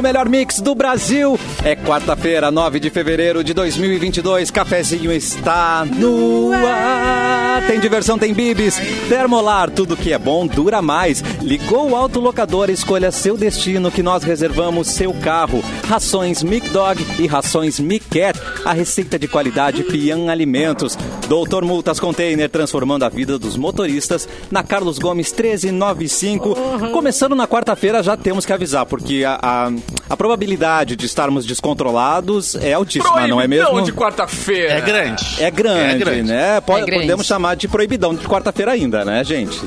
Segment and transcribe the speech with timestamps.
[0.00, 1.38] o melhor mix do Brasil.
[1.62, 4.50] É quarta-feira, 9 de fevereiro de 2022.
[4.50, 7.66] Cafezinho está no ar.
[7.66, 8.80] Tem diversão, tem bibis.
[9.08, 11.22] Termolar, tudo que é bom dura mais.
[11.42, 15.62] Ligou o autolocador, escolha seu destino que nós reservamos seu carro.
[15.86, 18.40] Rações Mic Dog e rações Mic Cat.
[18.64, 20.96] A receita de qualidade Pian Alimentos.
[21.28, 24.26] Doutor Multas Container, transformando a vida dos motoristas.
[24.50, 26.56] Na Carlos Gomes 1395.
[26.92, 29.72] Começando na quarta-feira, já temos que avisar, porque a, a,
[30.08, 33.66] a probabilidade de estarmos descontrolados é altíssima, não é mesmo?
[33.66, 34.72] Proibidão de quarta-feira.
[34.74, 35.24] É grande.
[35.38, 36.22] É grande, É grande.
[36.22, 36.60] né?
[36.60, 37.02] Pode- É grande.
[37.02, 39.60] Podemos chamar de proibidão de quarta-feira ainda, né, gente?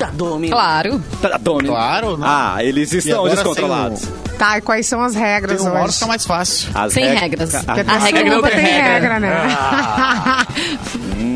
[0.50, 1.02] Claro.
[1.20, 1.68] Tá, Domi.
[1.68, 2.26] Claro, né?
[2.28, 4.00] Ah, eles estão descontrolados.
[4.00, 5.94] sem Tá, e quais são as regras Tem hora hoje?
[5.94, 6.68] fica mais fácil.
[6.74, 7.54] As Sem reg- regras.
[7.54, 8.92] A- A regra suruba não tem regra.
[8.92, 9.30] regra, né?
[11.16, 11.33] Hum,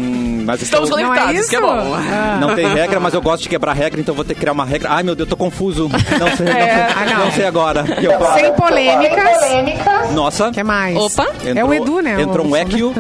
[0.48, 1.50] mas Estamos estou- Não é conectados, isso?
[1.50, 1.94] que é bom.
[1.94, 2.38] Ah.
[2.40, 4.64] Não tem regra, mas eu gosto de quebrar regra, então vou ter que criar uma
[4.64, 4.88] regra.
[4.90, 5.88] Ai, meu Deus, tô confuso.
[5.90, 6.46] Não sei, não sei,
[6.96, 7.24] Ah, não.
[7.26, 7.84] não sei agora.
[8.00, 10.10] E eu- Sem polêmicas.
[10.12, 10.48] Nossa.
[10.48, 10.96] O que mais?
[10.96, 11.26] Opa.
[11.54, 12.20] É o Edu, né?
[12.22, 12.94] Entrou um equio.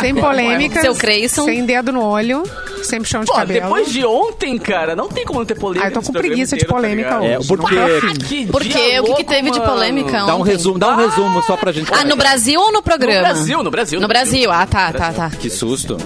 [0.00, 0.82] Sem polêmicas.
[0.82, 1.44] Seu Creyson.
[1.44, 2.42] Sem dedo no olho.
[2.82, 3.60] Sem puxão de Pô, cabelo.
[3.60, 5.86] depois de ontem, cara, não tem como não ter polêmica.
[5.86, 7.24] Ah, eu tô com preguiça de tá polêmica?
[7.24, 7.46] É, hoje.
[7.48, 8.14] porque- tô afim.
[8.14, 9.00] Que Por dia quê?
[9.00, 9.70] O que, que teve de mano.
[9.72, 10.50] polêmica Dá um ontem?
[10.50, 11.92] resumo, dá um resumo só pra gente.
[11.94, 13.28] Ah, no Brasil ou no programa?
[13.28, 14.00] No Brasil, no Brasil.
[14.00, 14.50] No Brasil.
[14.50, 15.30] Ah, tá, tá, tá.
[15.30, 15.96] Que susto.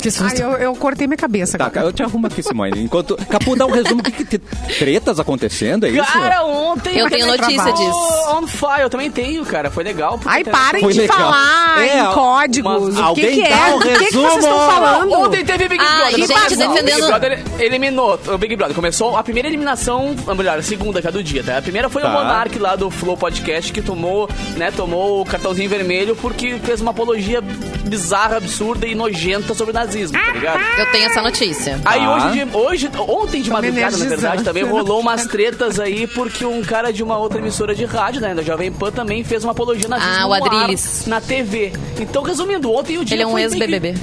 [0.00, 0.40] Que susto.
[0.40, 1.56] eu, eu cortei minha cabeça.
[1.58, 1.86] Tá, agora.
[1.86, 2.82] eu te arrumo aqui, Simone.
[2.82, 3.16] Enquanto.
[3.28, 4.00] Capu, dá um resumo.
[4.00, 4.38] O que, que,
[4.78, 5.86] tretas acontecendo?
[5.86, 6.12] É isso?
[6.12, 6.98] Cara, ontem...
[6.98, 8.34] Eu tenho notícia disso.
[8.34, 9.70] On fire, eu também tenho, cara.
[9.70, 10.12] Foi legal.
[10.18, 12.98] porque Ai, parem de falar É, em códigos.
[12.98, 13.74] o que, alguém que é?
[13.74, 15.12] O que, que vocês estão falando?
[15.12, 16.16] Ontem teve Big Ah, Brother.
[16.18, 16.58] gente Brasil.
[16.58, 18.74] defendendo- O Big Brother eliminou o Big Brother.
[18.74, 21.58] Começou a primeira eliminação, melhor, a segunda, que é a do dia, tá?
[21.58, 22.08] A primeira foi Tá.
[22.08, 26.80] o Monark lá do Flow Podcast, que tomou, né, tomou o cartãozinho vermelho porque fez
[26.80, 30.60] uma apologia bizarra, absurda e nojenta sobre o nazismo, tá ligado?
[30.78, 31.80] Eu tenho essa notícia.
[31.84, 32.14] Aí Tá.
[32.16, 36.44] hoje, de- hoje, ontem de me madrugada, na verdade, também rolou umas tretas aí, porque
[36.44, 39.52] um cara de uma outra emissora de rádio, né, da Jovem Pan, também fez uma
[39.52, 41.06] apologia nazista Ah, o ar, Adrilles.
[41.06, 41.72] na TV.
[42.00, 43.94] Então, resumindo, ontem o dia Ele é um ex-BBB.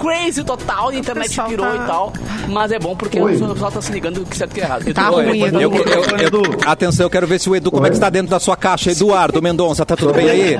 [0.00, 2.12] crazy total, a internet pessoal pirou tá- e tal.
[2.48, 4.92] Mas é bom porque o pessoal tá se ligando que certo e que errado.
[4.92, 5.60] Tá Oi, ruim, Edu.
[5.60, 8.28] eu- eu- eu- atenção, eu quero ver se o Edu, como é que está dentro
[8.30, 8.90] da sua caixa.
[8.90, 10.58] Eduardo Mendonça, tá tudo bem aí?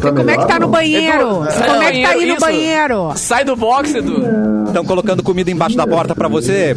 [0.00, 1.44] Como é que tá no banheiro?
[1.44, 2.40] Edu, Como é que tá aí banheiro, no isso.
[2.40, 3.12] banheiro?
[3.16, 4.22] Sai do box, Edu.
[4.66, 6.76] Estão colocando comida embaixo da porta pra você?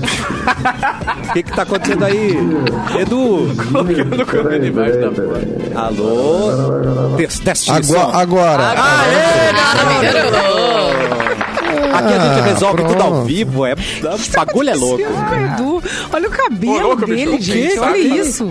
[1.29, 2.37] O que que tá acontecendo aí?
[2.99, 3.49] Edu?
[3.71, 5.47] Colocando comida embaixo da porta.
[5.75, 7.15] Alô?
[7.17, 7.71] Teste, teste.
[7.71, 8.63] Agora, agora.
[8.77, 9.03] Ah,
[10.01, 10.89] melhorou.
[11.93, 13.65] Aqui a gente Ah, resolve tudo ao vivo.
[13.65, 15.01] É, o bagulho é louco.
[15.01, 17.77] Edu, olha o cabelo Ô, louco, dele, gente.
[17.79, 18.49] Olha isso.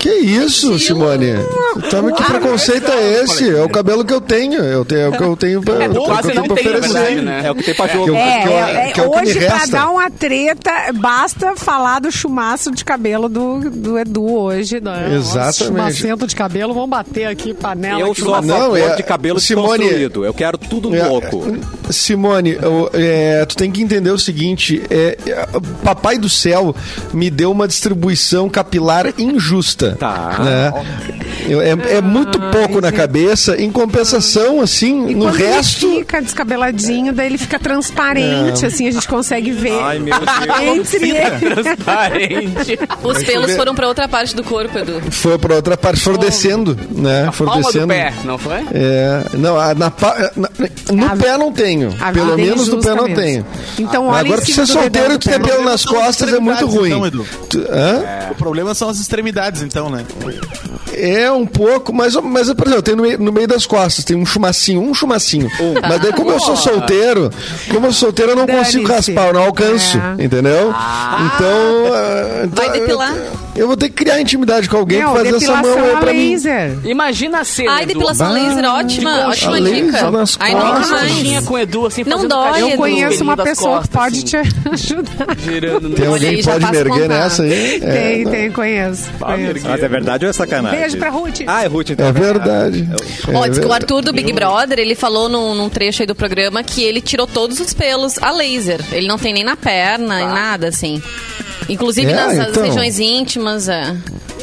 [0.00, 1.26] Que isso, Simone?
[1.90, 3.50] Sabe que preconceito é esse?
[3.54, 4.58] É o cabelo que eu tenho.
[4.62, 6.46] Eu tenho, é o que eu tenho pra, É, é o que quase eu tenho
[6.46, 7.22] pra verdade, oferecer.
[7.22, 7.42] né?
[7.44, 8.08] É o que tem pra Que jogo.
[8.08, 13.28] eu- É, é, é hoje, pra dar uma treta, basta falar do chumaço de cabelo
[13.28, 14.80] do, do Edu hoje.
[14.80, 15.14] Né?
[15.16, 15.64] Exatamente.
[15.98, 18.00] Chumacento de cabelo, vamos bater aqui, panela.
[18.00, 20.24] Eu sou a Não, favor é- de cabelo Simone- desconstruído.
[20.24, 21.44] Eu quero tudo É, louco.
[21.90, 25.46] Simone, eu- é, tu tem que entender o seguinte: é, é,
[25.84, 26.74] Papai do Céu
[27.12, 29.89] me deu uma distribuição capilar injusta.
[29.96, 30.38] Tá.
[30.40, 30.72] né?
[31.50, 35.86] Eu- É, é muito pouco na cabeça, em compensação, assim, E no resto.
[35.86, 39.78] ele fica descabeladinho, daí ele fica transparente, assim, a gente consegue ver.
[39.80, 40.60] Ai, meu Deus.
[40.62, 41.54] Entre ele.
[41.54, 42.78] Transparente.
[43.02, 45.00] Os pelos foram pra outra parte do corpo, Edu.
[45.10, 47.28] Foi pra outra parte, foram descendo, né?
[47.32, 47.88] Foram Palma do descendo.
[47.88, 48.64] pé, não foi?
[48.72, 50.50] É, não, a- na, pa- na-
[50.92, 51.94] no A- pé não tenho.
[52.00, 53.16] A Pelo é menos no pé não mesmo.
[53.16, 53.46] tenho.
[53.78, 55.48] Então, olha agora ser do solteiro e ter pé.
[55.50, 56.90] pelo nas costas é muito ruim.
[56.90, 57.26] então, Edu.
[57.48, 58.30] Tu- hã?
[58.30, 60.04] O problema são as extremidades, então, né?
[60.92, 64.04] É um pouco, mas, mas por exemplo, eu tenho no meio, no meio das costas,
[64.04, 65.48] tem um chumacinho, um chumacinho.
[65.88, 67.30] Mas daí, como eu sou solteiro,
[67.70, 70.24] como eu sou solteiro, eu não consigo raspar, eu não alcanço, É.
[70.24, 70.68] entendeu?
[70.68, 73.14] Então, ah, então, Vai depilar.
[73.14, 75.96] Eu, eu vou ter que criar intimidade com alguém pra fazer essa mão aí a
[75.98, 76.30] pra mim.
[76.32, 76.78] laser.
[76.84, 80.10] Imagina a cena, Ai, depilação laser, ótima, ótima laser dica.
[80.10, 80.90] nas Ai, nunca costas.
[80.90, 81.12] mais.
[81.12, 82.62] Conchinha com o Edu, assim, Não fazendo dói.
[82.62, 85.36] Eu conheço uma das pessoa que pode assim, te ajudar.
[85.38, 87.08] girando no- Tem alguém que já pode faço me erguer contato.
[87.22, 87.74] nessa aí?
[87.74, 89.08] É, Tem, tem, conheço.
[89.18, 89.68] conheço.
[89.68, 90.80] Mas é verdade ou é sacanagem?
[90.80, 91.40] Beijo pra Ruth.
[91.46, 92.06] Ah, é Ruth, então.
[92.06, 92.88] É verdade.
[92.90, 92.94] É
[93.36, 93.72] Ó, diz que o verdade.
[93.72, 97.26] Arthur do Big Brother, ele falou num, num trecho aí do programa que ele tirou
[97.26, 98.80] todos os pelos a laser.
[98.92, 101.02] Ele não tem nem na perna, nem nada, assim.
[101.70, 102.62] Inclusive É, nas então.
[102.64, 103.96] regiões íntimas, é.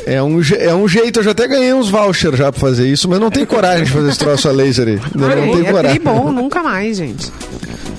[0.06, 3.09] É um, é um jeito, eu já até ganhei uns vouchers já pra fazer isso,
[3.09, 5.00] mas não tenho coragem de fazer esse troço a laser aí.
[5.13, 6.00] Não, não tenho É coragem.
[6.00, 7.29] bom, nunca mais, gente.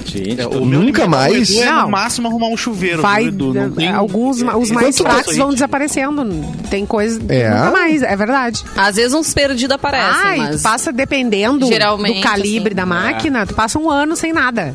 [0.07, 1.55] Gente, O meu Nunca mais?
[1.55, 3.03] É no máximo arrumar um chuveiro.
[3.03, 3.53] Vai, Edu?
[3.53, 6.25] Não tem- alguns, os mais Quanto fracos vão desaparecendo.
[6.71, 7.21] Tem coisa.
[7.29, 7.51] É?
[7.51, 8.65] Nunca mais, é verdade.
[8.75, 10.57] Às vezes uns perdidos aparecem, Ai, mas...
[10.57, 14.75] tu passa dependendo Geralmente, do calibre assim, da máquina, tu passa um ano sem nada.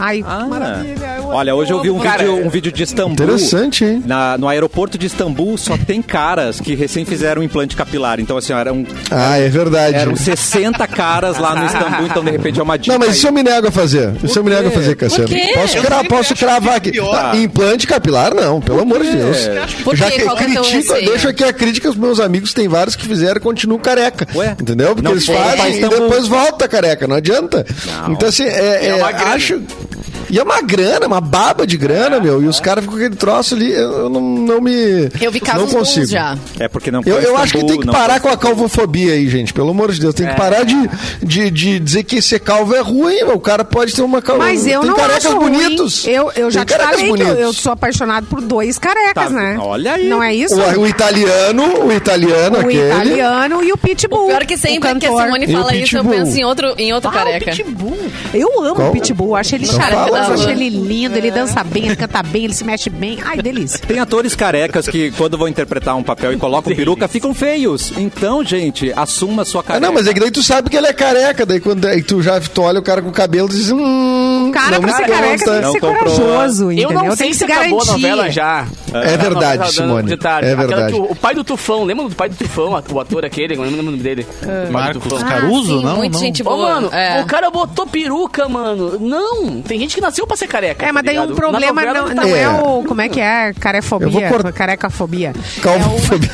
[0.00, 0.46] Ai, Ah.
[0.48, 1.14] maravilha.
[1.18, 3.12] eu Olha, hoje eu vi um Cara, vídeo, um vídeo de Istambul.
[3.12, 4.02] Interessante, hein?
[4.04, 8.18] Na- no aeroporto de Istambul só tem caras que recém fizeram um implante capilar.
[8.18, 9.94] Então, assim, eram, Ah, é verdade.
[9.96, 12.92] eram 60 caras lá no Istambul, então de repente é uma dica.
[12.92, 13.14] Não, mas aí.
[13.14, 14.12] isso eu me nego a fazer.
[14.24, 15.28] Isso eu me nego a fazer, Cassiano.
[15.54, 16.92] Posso, cra posso cravar que é aqui.
[16.92, 17.12] pior.
[17.12, 19.36] Tá, implante capilar, não, pelo amor de Deus.
[19.84, 21.06] Por Já que é critico, receio?
[21.10, 24.26] deixo aqui a crítica aos meus amigos, tem vários que fizeram e continuam careca.
[24.34, 24.56] Ué?
[24.60, 24.88] Entendeu?
[24.88, 27.64] Porque Não eles fazem e depois volta careca, não adianta.
[28.08, 29.34] Então, assim, é, É é, uma grana.
[29.34, 29.60] acho.
[30.30, 32.42] E é uma grana, uma baba de grana, meu.
[32.42, 35.08] E os caras ficam com aquele troço ali, eu não, não me.
[35.20, 36.06] Eu vi não casos bons consigo.
[36.06, 36.36] já.
[36.58, 39.28] É porque não Eu, eu acho que tem que não parar com a calvofobia aí,
[39.28, 39.52] gente.
[39.52, 40.14] Pelo amor de Deus.
[40.14, 40.76] Tem que parar de,
[41.22, 43.22] de, de dizer que ser calvo é ruim.
[43.24, 44.44] O cara pode ter uma calva.
[44.44, 45.52] Mas eu tem não carecas acho ruim.
[45.52, 46.06] bonitos.
[46.06, 47.42] Eu, eu já Tem te carecas falei que eu, bonitos.
[47.44, 49.58] eu sou apaixonado por dois carecas, Tá, né?
[49.60, 50.08] olha aí.
[50.08, 50.54] Não é isso?
[50.60, 52.86] O, o italiano, o italiano, O aquele.
[52.88, 54.24] italiano e o Pitbull.
[54.24, 55.10] O pior que sempre que a.
[55.10, 56.24] Simone fala isso, eu Pitbull.
[56.24, 57.50] penso em outro, em outro careca.
[58.32, 58.88] Eu amo Qual?
[58.88, 59.78] o Pitbull, acho ele Então
[60.22, 60.34] fala.
[60.34, 63.18] acho ele lindo, ele dança bem, ele canta bem, ele se mexe bem.
[63.24, 63.78] Ai, delícia.
[63.78, 67.92] Tem atores carecas que, quando vão interpretar um papel e colocam peruca, ficam feios.
[67.96, 69.86] Então, gente, assuma sua Ah, careca.
[69.86, 71.44] não, mas é que daí tu sabe que ele é careca.
[71.46, 74.50] Daí quando aí tu já tu olha o cara com o cabelo e diz: Hum,
[74.52, 76.92] Cara, não pra ser careca tem que Não ser corajoso, Eu entendeu?
[76.92, 78.66] não tem sei que se se acabou a novela já.
[78.92, 80.08] É verdade, Tá dando Simone.
[80.08, 80.48] de tarde.
[80.48, 80.92] É verdade.
[80.92, 83.58] que o, o pai do Tufão, lembra do pai do Tufão, o ator aquele, eu
[83.58, 84.26] não lembro o nome dele.
[84.66, 85.28] Do Marcos Tufão.
[85.28, 85.96] Caruso, sim, não?
[85.96, 86.20] muito não.
[86.20, 86.74] gente Ô, boa.
[86.74, 87.20] mano, é.
[87.20, 88.98] o cara botou peruca, mano.
[89.00, 90.86] Não, tem gente que nasceu pra ser careca.
[90.86, 92.42] É, mas tá daí um problema novela não, tá- não é.
[92.42, 92.48] É.
[92.48, 92.84] o.
[92.84, 93.52] Como é que é?
[93.58, 94.06] Carefobia.
[94.06, 95.32] Eu vou cort- Carecafobia.
[95.62, 96.30] Calvofobia.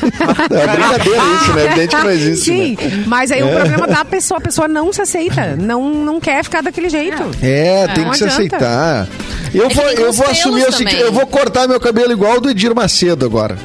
[0.49, 1.61] Não, é brincadeira isso, né?
[1.61, 2.45] É evidente que não existe.
[2.45, 3.03] Sim, né?
[3.07, 5.55] mas aí o problema da pessoa, a pessoa não se aceita.
[5.57, 7.23] Não, não quer ficar daquele jeito.
[7.41, 9.07] É, tem não que se aceitar.
[9.53, 12.41] Eu vou, tem eu vou assumir o seguinte: eu vou cortar meu cabelo igual o
[12.47, 13.57] do Edir Macedo agora.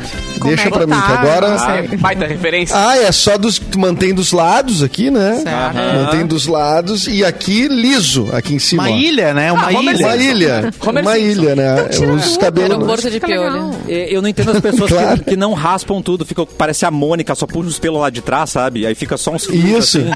[0.43, 1.50] Como Deixa é que pra mim, que agora.
[1.50, 1.69] Não sei.
[1.93, 2.77] Ah, baita referência.
[2.77, 3.59] Ah, é só dos.
[3.59, 5.41] Tu mantém dos lados aqui, né?
[5.43, 5.77] Certo.
[6.05, 8.83] Mantém dos lados e aqui liso, aqui em cima.
[8.85, 8.97] Uma ó.
[8.99, 9.53] ilha, né?
[9.53, 10.06] Uma Ah, Homer ilha.
[10.06, 10.71] Uma ilha.
[10.85, 11.27] Homer uma Simpson.
[11.43, 11.75] ilha, né?
[12.17, 12.71] Os cabelos.
[12.73, 13.53] Aeroporto de Fica piolho.
[13.53, 13.71] legal.
[13.89, 15.19] É, Eu não entendo as pessoas Claro.
[15.21, 18.21] que, que não raspam tudo, ficam, parece a Mônica, só puxa os pelos lá de
[18.21, 18.85] trás, sabe?
[18.87, 19.99] Aí fica só uns fios Isso.
[19.99, 20.11] assim,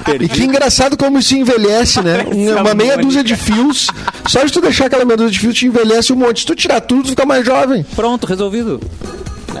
[0.00, 0.34] E perdido.
[0.34, 2.24] que engraçado como isso envelhece, né?
[2.30, 3.88] Uma, uma meia dúzia de fios.
[4.28, 6.40] Só de tu deixar aquela meia dúzia de fios, te envelhece um monte.
[6.40, 7.84] Se tu tirar tudo, tu fica mais jovem.
[7.94, 8.80] Pronto, resolvido.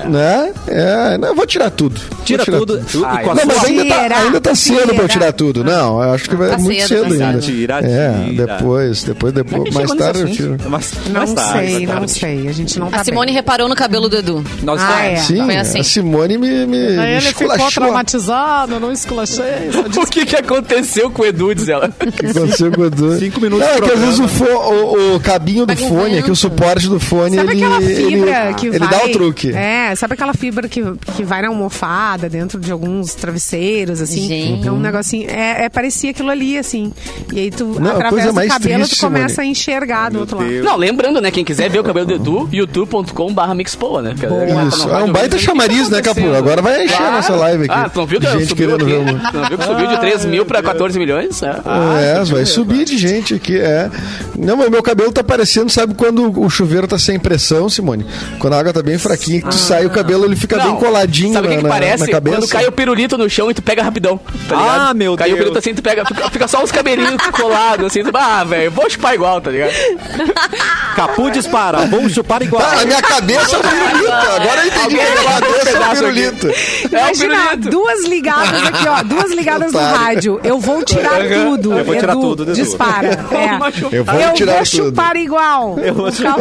[0.08, 0.52] Né?
[0.68, 2.00] É, não, eu vou tirar tudo.
[2.24, 2.82] Tira tudo.
[2.84, 5.08] tirar E com a Não, mas ainda tá, ainda tá cedo pra eu tira.
[5.08, 5.64] tirar tudo.
[5.64, 7.38] Não, eu acho que vai Tá muito cedo, cedo, ainda.
[7.40, 8.46] Tira, é, tira.
[8.46, 10.56] depois, depois, depois que mais tarde eu tiro.
[10.68, 12.48] Mas, Não mais tarde, sei, mais não sei.
[12.48, 13.34] A gente não tá A Simone bem.
[13.34, 14.44] reparou no cabelo do Edu.
[14.62, 15.16] Nós Ah, é.
[15.16, 15.80] Sim, Foi assim.
[15.80, 17.70] a Simone me, me, ele ficou esculachou.
[17.82, 19.44] traumatizado, não esculachei.
[20.04, 21.88] O que, que aconteceu com o Edu, diz ela?
[21.88, 23.18] O que aconteceu com o Edu?
[23.18, 24.60] Cinco minutos Não, é que às vezes o, programa.
[24.62, 29.12] fo- o, o cabinho do fone, aqui, o suporte do fone, Sabe ele, dá o
[29.12, 29.52] truque.
[29.52, 30.82] É, sabe aquela fibra que,
[31.16, 34.26] que vai na almofada, dentro de alguns travesseiros, assim?
[34.28, 34.68] Gente.
[34.68, 35.28] É um negocinho...
[35.30, 36.92] É, é, parecia aquilo ali, assim.
[37.32, 39.48] E aí tu, Não, através do mais cabelo, triste, tu começa Simone.
[39.48, 40.48] a enxergar do outro lado.
[40.48, 40.64] Deus.
[40.64, 41.30] Não, lembrando, né?
[41.30, 44.14] Quem quiser ver o cabelo do Edu, youtube.com.br mixpoa, né?
[44.22, 46.34] É- Isso, não é um baita que chamariz, tá né, Capu?
[46.34, 47.72] Agora vai encher a nossa live aqui.
[47.74, 49.20] Ah, tu não viu que Gente subiu querendo aqui?
[49.20, 51.42] ver Tu não viu que subiu de 3 mil pra 14 milhões?
[51.42, 52.20] É.
[52.20, 53.90] é, vai subir de gente aqui, é.
[54.38, 58.06] Não, mas meu cabelo tá parecendo, sabe quando o chuveiro tá sem pressão, Simone?
[58.38, 60.76] Quando a água tá bem fraquinha, que tu sai o cabelo, ele fica Não, bem
[60.76, 62.10] coladinho Sabe o que, que parece?
[62.10, 64.18] Quando cai o pirulito no chão e tu pega rapidão,
[64.48, 64.96] tá Ah, ligado?
[64.96, 65.38] meu Caiu o Deus.
[65.38, 68.88] pirulito assim, tu pega, fica, fica só os cabelinhos colados, assim, tu, ah, velho, vou
[68.88, 69.72] chupar igual, tá ligado?
[70.94, 72.62] Capu dispara, vamos chupar igual.
[72.64, 74.12] Ah, a minha cabeça é o pirulito.
[74.12, 76.46] Agora eu entendi a minha cabeça é o pirulito.
[76.48, 77.70] É o Imagina, pirulito.
[77.70, 79.02] duas ligadas aqui, ó.
[79.02, 80.40] Duas ligadas no rádio.
[80.44, 81.72] Eu vou tirar tudo.
[81.76, 82.52] Eu vou tirar Edu, tudo, Edu.
[82.52, 83.24] Dispara.
[83.34, 83.96] É.
[83.96, 84.86] Eu vou Eu tirar vou tudo.
[84.86, 85.78] chupar igual.
[85.80, 86.36] Eu vou O chupar.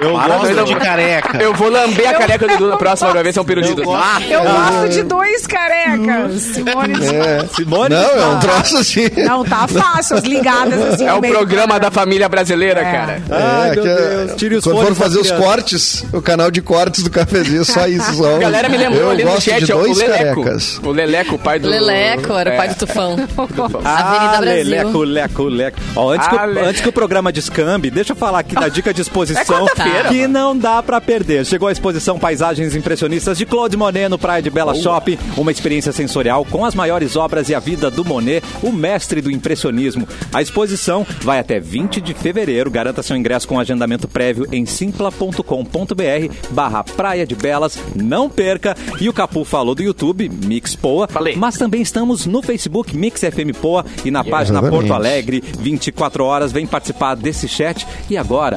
[0.00, 1.38] Eu gosto de careca.
[1.42, 3.82] Eu vou lamber a careca do Edu na próxima pra ver se é um pirulito.
[3.92, 6.42] Ah, Eu gosto de dois carecas.
[6.42, 7.46] Simone É.
[7.54, 9.08] Simone Não, é um troço assim.
[9.26, 11.06] Não, tá fácil, as ligadas assim.
[11.06, 12.92] é o programa da família brasileira, É.
[12.92, 13.22] cara.
[13.30, 13.94] Ai, meu que é-
[14.26, 14.34] Deus.
[14.36, 18.14] Tire os Quando for fazer os cortes, o canal de cortes do cafezinho, só isso.
[18.14, 20.42] Só A galera me lembrou eu ali no gosto chat, de ó, o dois Leleco.
[20.42, 20.80] carecas.
[20.82, 21.68] O Leleco, o pai do...
[21.68, 23.16] Leleco, era o pai do Tufão.
[23.84, 24.64] Ah, Avenida Brasil.
[24.70, 25.78] Leco, leco, leco.
[25.96, 28.54] Ó, antes, que, Ah, o- le- antes que o programa descambe, deixa eu falar aqui
[28.54, 31.44] da dica de exposição É quarta-feira, que não dá pra perder.
[31.44, 35.18] Chegou a exposição Paisagens Impressionistas de Claude Monet no Praia de Bela Shopping.
[35.36, 39.30] Uma experiência sensorial com as maiores obras e a vida do Monet, o mestre do
[39.30, 40.08] impressionismo.
[40.32, 42.70] A exposição vai até 20 de fevereiro.
[42.70, 45.42] Garanta seu ingresso com agendamento prévio em simpla.com.br
[46.52, 47.78] barra Praia de Belas.
[47.94, 48.74] Não perca.
[48.98, 51.06] E o Capu falou do YouTube, Mix Poa.
[51.06, 51.36] Falei.
[51.36, 54.88] Mas também estamos no Facebook Mix FM Poa e na página Exatamente.
[54.88, 56.50] Porto Alegre, 24 horas.
[56.50, 57.86] Vem participar desse chat.
[58.08, 58.56] E agora,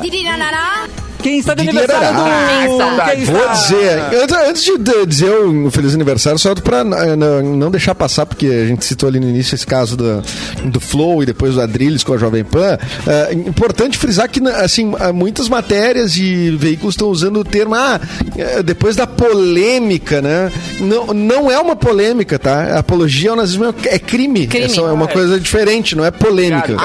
[1.27, 2.21] Quem está de aniversário do...
[2.23, 7.69] Ah, Quem Vou dizer, antes, antes de dizer um feliz aniversário, só pra eh, não,
[7.69, 10.23] deixar passar, porque a gente citou ali no início esse caso do,
[10.65, 12.77] do Flow e depois do Adrilles com a Jovem Pan.
[13.05, 17.99] É importante frisar que, assim, há muitas matérias e veículos estão usando o termo, ah,
[18.37, 20.51] eh, depois da polêmica, né?
[20.79, 22.75] Não, não é uma polêmica, tá?
[22.75, 24.47] A apologia ao nazismo é é crime.
[24.47, 24.65] Crime.
[24.65, 26.75] É só- é uma coisa diferente, não é polêmica.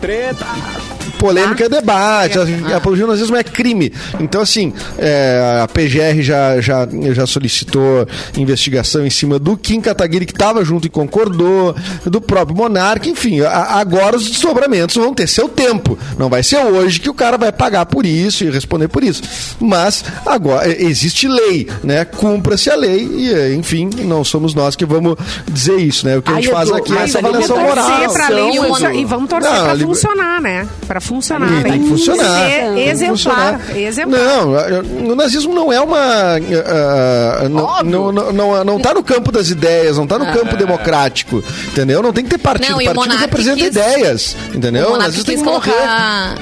[0.00, 0.46] Treta.
[1.28, 3.92] Polêmica é debate, a apologia ao nazismo é crime.
[4.20, 10.26] Então, assim, é, a PGR já, já, já solicitou investigação em cima do Kim Kataguiri,
[10.26, 15.26] que estava junto e concordou, do próprio Monarca, enfim, a- agora os desdobramentos vão ter
[15.26, 15.98] seu tempo.
[16.18, 19.22] Não vai ser hoje que o cara vai pagar por isso e responder por isso.
[19.58, 22.04] Mas agora é, existe lei, né?
[22.04, 25.16] Cumpra-se a lei e, é, enfim, não somos nós que vamos
[25.50, 26.18] dizer isso, né?
[26.18, 27.88] O que a gente Ai, faz Edu, aqui é essa ali avaliação vamos moral.
[28.30, 28.50] lei
[28.94, 29.00] E?
[29.00, 30.66] E vamos torcer ali- funcionar, né?
[30.86, 31.13] Pra funcionar.
[31.20, 32.24] Tem, tem que funcionar.
[32.50, 33.58] Ser Tem que exemplar.
[33.58, 33.76] funcionar.
[33.76, 34.20] Exemplar.
[34.20, 35.98] Não, o nazismo não é uma.
[35.98, 37.48] ah, ah,
[37.84, 41.42] não, não, não, não, tá no campo das ideias, não tá no campo democrático.
[41.68, 42.02] Entendeu?
[42.02, 42.70] Não tem que ter partido.
[42.72, 44.36] Não, e o partido representa quis- ideias.
[44.54, 44.92] Entendeu?
[44.92, 45.70] O nazista tem que morrer.
[45.72, 46.34] colocar,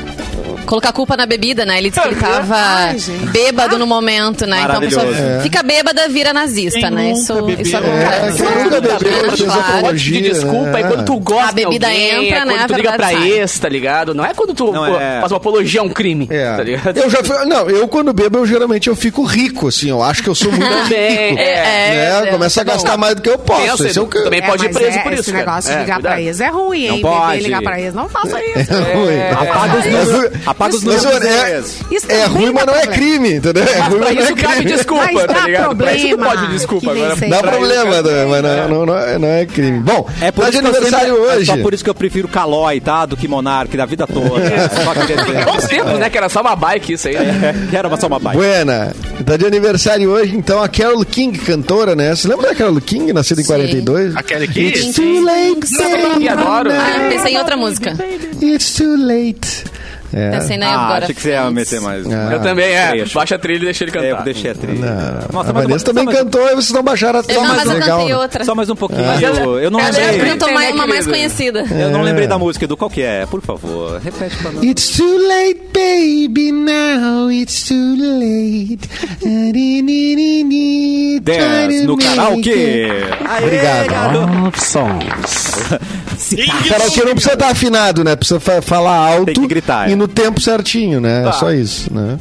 [0.66, 1.78] colocar a culpa na bebida, né?
[1.78, 2.96] Ele disse que ele tava Ai,
[3.32, 4.62] bêbado no momento, né?
[4.62, 5.42] Então a pessoa Maravilhoso.
[5.42, 7.12] fica bêbada, vira nazista, Quem né?
[7.12, 7.60] Isso, bebeu?
[7.60, 8.42] isso É, acontece.
[8.42, 9.86] quem nunca bebeu, fez claro.
[9.88, 10.80] pedir desculpa, né?
[10.80, 13.30] é quando tu gosta A bebida alguém, entra, é né, quando tu liga pra sai.
[13.32, 14.14] ex, tá ligado?
[14.14, 15.20] Não é quando tu Não pô, é.
[15.20, 16.54] faz uma apologia a um crime, É.
[16.54, 16.96] tá ligado?
[16.98, 20.22] Eu já fui- não, eu quando bebo, eu geralmente eu fico rico, assim, eu acho
[20.22, 20.94] que eu sou muito rico.
[20.94, 22.20] é.
[22.24, 22.30] né?
[22.30, 23.62] Começa a gastar mais do que eu posso.
[23.62, 25.44] Pensa, Esse é o que também É, pode ir preso é, por esse isso, cara.
[25.46, 26.26] negócio de É, ligar pra cuidado.
[26.28, 27.00] ex é ruim, Não hein?
[27.02, 27.22] pode.
[27.26, 27.94] Beber e ligar pra ex.
[27.94, 28.72] Não faça isso.
[28.72, 29.48] É ruim.
[29.48, 30.32] Apaga os É números.
[30.46, 31.26] Apaga os Mas, números.
[31.26, 31.62] é,
[32.14, 33.62] é ruim, mas não é crime, entendeu?
[33.64, 34.64] É Mas ruim, pra mas não é crime.
[34.64, 35.76] desculpa, tá dá ligado?
[35.76, 36.94] Pra isso problema pode desculpa.
[36.94, 38.26] Dá pra problema, né?
[38.28, 39.80] mas não, não, não, é, não é crime.
[39.80, 41.42] Bom, É por tá de isso que eu aniversário hoje.
[41.50, 43.06] É só por isso que eu prefiro Calói, tá?
[43.06, 44.40] Do que Monark, da vida toda.
[45.44, 46.10] Bons tempos, né?
[46.10, 47.14] Que era só uma bike isso aí.
[47.16, 47.68] né?
[47.72, 48.36] É, Era uma só uma bike.
[48.36, 48.94] Buena.
[49.24, 52.14] Tá de aniversário hoje, então, a Carol King, cantora, né?
[52.14, 53.52] Você lembra da Carol King, nascida em Sim.
[53.52, 54.16] 42?
[54.16, 54.60] Aquele aqui?
[54.66, 56.70] It's too late, adoro.
[56.72, 57.96] Ah, pensei em outra música.
[58.42, 59.64] It's too late.
[60.12, 60.30] É.
[60.30, 61.02] Pensei na Ah, agora.
[61.04, 62.06] achei que você ia meter mais.
[62.06, 62.30] Ah.
[62.32, 62.88] Eu também, é.
[62.90, 63.14] trecho.
[63.14, 64.24] Baixa a trilha e deixa ele É, eu cantar.
[64.24, 64.78] deixei a trilha.
[64.86, 67.42] Não, Nossa, a mas Vanessa uma- também mais- cantou e vocês não baixaram a Eu
[67.42, 67.98] não, mas eu legal.
[68.00, 68.44] cantei outra.
[68.44, 69.00] Só mais um pouquinho.
[69.02, 70.18] Eu, ela- eu não ela é lembrei.
[70.18, 70.32] bonita.
[70.46, 71.64] Cantou né, uma mais conhecida.
[71.70, 73.26] Eu não lembrei da música, do qual que é?
[73.26, 74.62] Por favor, repete pra nós.
[74.64, 78.88] It's too late, baby, now it's too late.
[81.22, 82.88] Dance no karaokê.
[83.42, 84.46] Obrigado.
[84.48, 85.52] Of songs.
[86.68, 88.16] Karaokê não precisa estar afinado, né?
[88.16, 89.96] Precisa fa- falar alto Tem que gritar, e é.
[90.02, 91.28] No tempo certinho, né?
[91.28, 92.18] É só isso, né?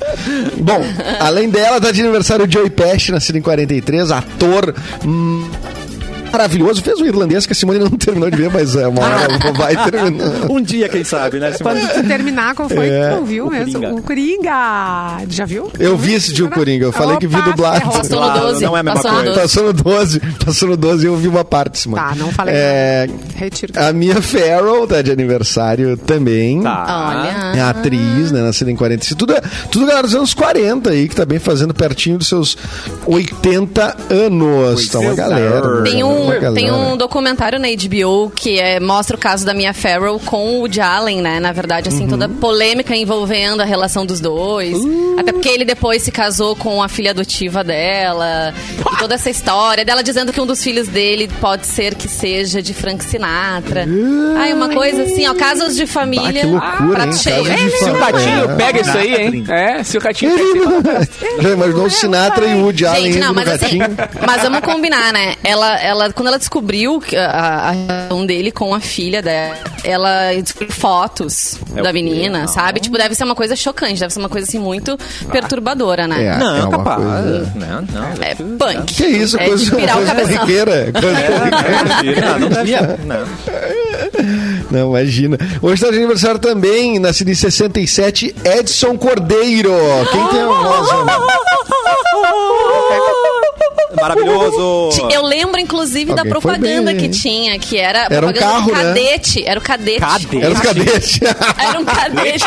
[0.57, 0.83] Bom,
[1.19, 5.49] além dela, tá de aniversário o Joey Pesci, nascido em 43, ator hum,
[6.31, 6.81] maravilhoso.
[6.81, 9.75] Fez o irlandês que a Simone não terminou de ver, mas é uma hora vai
[9.89, 10.49] terminar.
[10.49, 11.51] Um dia, quem sabe, né?
[11.61, 13.73] Quando tu terminar, qual foi É, que tu viu o mesmo?
[13.73, 13.93] Coringa.
[13.95, 15.17] O Coringa.
[15.29, 15.71] Já viu?
[15.79, 17.81] Eu vi esse de o Coringa, eu falei que vi Opa, dublado.
[17.81, 18.65] Passou no Claro, 12.
[18.65, 19.31] não é a mesma passou no coisa.
[19.31, 19.41] 12.
[19.41, 22.01] Passou no 12, passou no 12 e eu vi uma parte, Simone.
[22.03, 23.73] Tá, não falei É, Retiro.
[23.75, 26.61] a Mia Farrow tá de aniversário também.
[26.61, 27.11] Tá.
[27.53, 27.57] Olha.
[27.57, 28.41] É atriz, né?
[28.41, 29.17] Nascida em 45.
[29.19, 32.57] Tudo, é- tudo galera dos anos 40 aí, que tá bem fazendo pertinho dos seus
[33.05, 34.87] 80 anos.
[34.89, 35.29] Tá uma 80.
[35.29, 35.83] galera.
[35.83, 39.73] Tem uma um, tem um documentário na HBO que é, mostra o caso da Mia
[39.73, 41.39] Farrow com o Woody Allen, né?
[41.39, 42.35] Na verdade, assim, toda Uhum.
[42.35, 44.77] polêmica envolvendo a relação dos dois.
[44.77, 45.15] Uh.
[45.19, 48.53] Até porque ele depois se casou com a filha adotiva dela.
[48.93, 52.61] E toda essa história dela dizendo que um dos filhos dele pode ser que seja
[52.61, 53.85] de Frank Sinatra.
[54.37, 56.41] Ai, uma coisa assim, ó, casos de família.
[56.61, 57.13] Ah, que loucura, hein?
[57.13, 57.43] cheio.
[57.43, 57.99] De Se o família.
[58.05, 58.55] Ratinho É.
[58.55, 59.43] pega isso aí, hein?
[59.49, 60.31] É, se o Ratinho
[60.83, 61.41] pega isso aí.
[61.43, 63.97] Já imaginou o Sinatra e o Woody Allen Gente, não, no mas assim, gatinho?
[64.25, 65.35] mas vamos combinar, né?
[65.43, 70.71] Ela, ela, quando ela descobriu a, a relação dele com a filha dela, ela descobriu
[70.71, 72.47] fotos É da menina, Não.
[72.47, 72.79] sabe?
[72.79, 74.97] Tipo, deve ser uma coisa chocante, deve ser uma coisa assim muito
[75.31, 76.23] perturbadora, né?
[76.25, 77.01] É, Não, é uma capaz.
[77.03, 78.07] coisa- Não, não.
[78.21, 78.93] É punk.
[78.93, 80.91] Que isso, é coisa, de pirar o coisa corriqueira.
[80.91, 82.71] Coisa Não, não deve
[83.05, 83.27] não.
[84.71, 85.37] Não, imagina.
[85.61, 89.71] Hoje tá de aniversário também, nascido em 67, Edson Cordeiro.
[90.11, 91.05] Quem tem a voz?
[91.05, 91.13] né?
[94.01, 94.89] Maravilhoso.
[95.11, 98.39] Eu lembro, inclusive, da Alguém foi propaganda bem, que tinha, que era, Era um propaganda
[98.39, 98.83] carro, do né?
[98.83, 99.43] cadete.
[99.47, 99.99] Era o cadete.
[99.99, 100.41] Cadete?
[100.41, 101.19] Era os cadetes.
[101.59, 102.45] Era um cadete.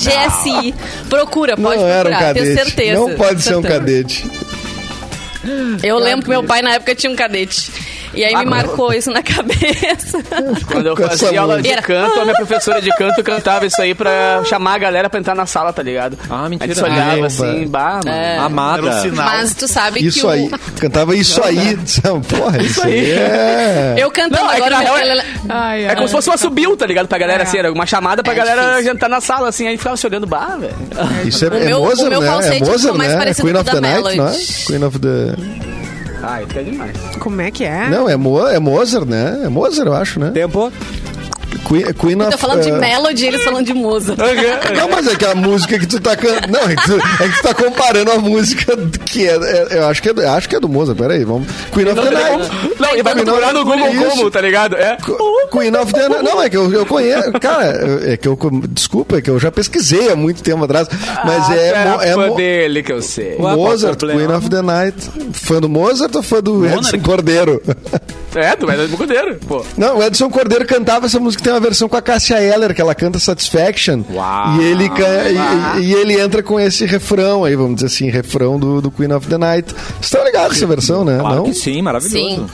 [0.00, 0.74] GSI.
[1.08, 2.64] Procura, pode Não era um procurar, tenho cadete.
[2.64, 3.00] certeza.
[3.00, 4.24] Não pode ser um cadete.
[5.82, 7.70] Eu lembro que meu pai na época tinha um cadete.
[8.14, 10.18] E aí me marcou isso na cabeça.
[10.70, 14.42] Quando eu fazia aula de canto, a minha professora de canto cantava isso aí pra
[14.44, 16.18] chamar a galera pra entrar na sala, tá ligado?
[16.28, 16.64] Ah, mentira.
[16.64, 18.08] A gente se olhava Ai, assim, bah, mano.
[18.16, 18.38] É.
[18.38, 18.86] Amada.
[18.88, 19.24] Era um sinal.
[19.26, 20.30] Mas tu sabe que Isso o...
[20.30, 20.50] aí.
[20.78, 21.76] Cantava isso aí.
[22.28, 23.94] Porra, isso aí é...
[23.98, 24.78] Eu cantando Não, é que agora...
[24.78, 27.06] real me- é- É como se fosse uma subiu, tá ligado?
[27.08, 28.92] Pra galera, assim, era uma chamada pra É galera difícil.
[28.92, 30.74] entrar na sala, assim, aí ficava se olhando, bah, velho.
[31.26, 32.26] Isso é, O é meu- o Mozart, meu né?
[32.26, 33.30] falsete É ficou Mozart, mais né?
[33.30, 34.30] É Queen com of o the da Night, não é?
[34.30, 34.64] Melody.
[34.66, 35.81] Queen of the...
[36.22, 36.96] Ah, isso é demais.
[37.18, 37.88] Como é que é?
[37.88, 38.46] Não, é, Mo...
[38.46, 39.42] é Mozart, né?
[39.44, 40.30] É Mozart, eu acho, né?
[40.30, 40.72] Tempo.
[41.68, 42.30] Queen, Queen Eu of...
[42.32, 44.14] tô falando de uh, Melody, eles falando de Musa.
[44.76, 46.52] Não, mas é que a música que tu tá cantando.
[46.52, 48.76] Não, é que tu, é que tu tá comparando a música
[49.06, 49.32] que é.
[49.34, 51.46] é- eu acho que é, acho que é do Mozart, peraí, vamos.
[51.72, 52.50] Queen of Não, the Night.
[52.78, 54.10] não, e vai procurar no Google Isso.
[54.10, 54.76] como, tá ligado?
[54.76, 54.96] É.
[55.50, 56.24] Queen of the Night.
[56.24, 57.32] Não, é que eu, eu conheço.
[57.40, 58.38] Cara, é que eu.
[58.70, 60.88] Desculpa, é que eu já pesquisei há muito tempo atrás.
[61.24, 61.84] Mas Ah, é.
[61.84, 63.36] Mo- é fã Mo- dele que eu sei.
[63.38, 63.98] Mozart?
[64.00, 64.96] Queen of the Night.
[65.32, 67.62] Fã do Mozart ou fã do Edson Cordeiro?
[68.34, 69.64] É, do Edson Cordeiro, pô.
[69.76, 72.80] Não, o Edson Cordeiro cantava essa música, tem uma versão com a Cássia Eller, que
[72.80, 74.02] ela canta Satisfaction.
[74.10, 74.56] Uau.
[74.56, 74.90] E ele,
[75.78, 79.12] e, e ele entra com esse refrão aí, vamos dizer assim, refrão do, do Queen
[79.12, 79.72] of the Night.
[79.72, 81.18] Vocês estão ligados essa versão, né?
[81.18, 81.44] Claro Não?
[81.44, 82.46] que sim, maravilhoso.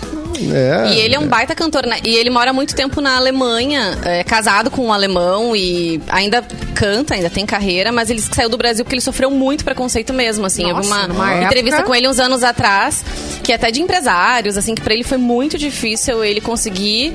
[0.53, 0.93] É.
[0.93, 1.99] E ele é um baita cantor, né?
[2.05, 6.43] E ele mora muito tempo na Alemanha, é casado com um alemão e ainda
[6.75, 10.47] canta, ainda tem carreira, mas ele saiu do Brasil porque ele sofreu muito preconceito mesmo,
[10.47, 10.71] assim.
[10.71, 13.05] Nossa, uma, numa entrevista com ele uns anos atrás,
[13.43, 17.13] que é até de empresários, assim, que pra ele foi muito difícil ele conseguir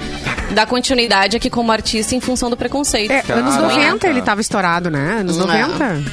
[0.52, 3.12] dar continuidade aqui como artista em função do preconceito.
[3.12, 3.76] É, anos Caraca.
[3.76, 5.18] 90 ele tava estourado, né?
[5.20, 5.48] Anos Não.
[5.48, 6.04] 90.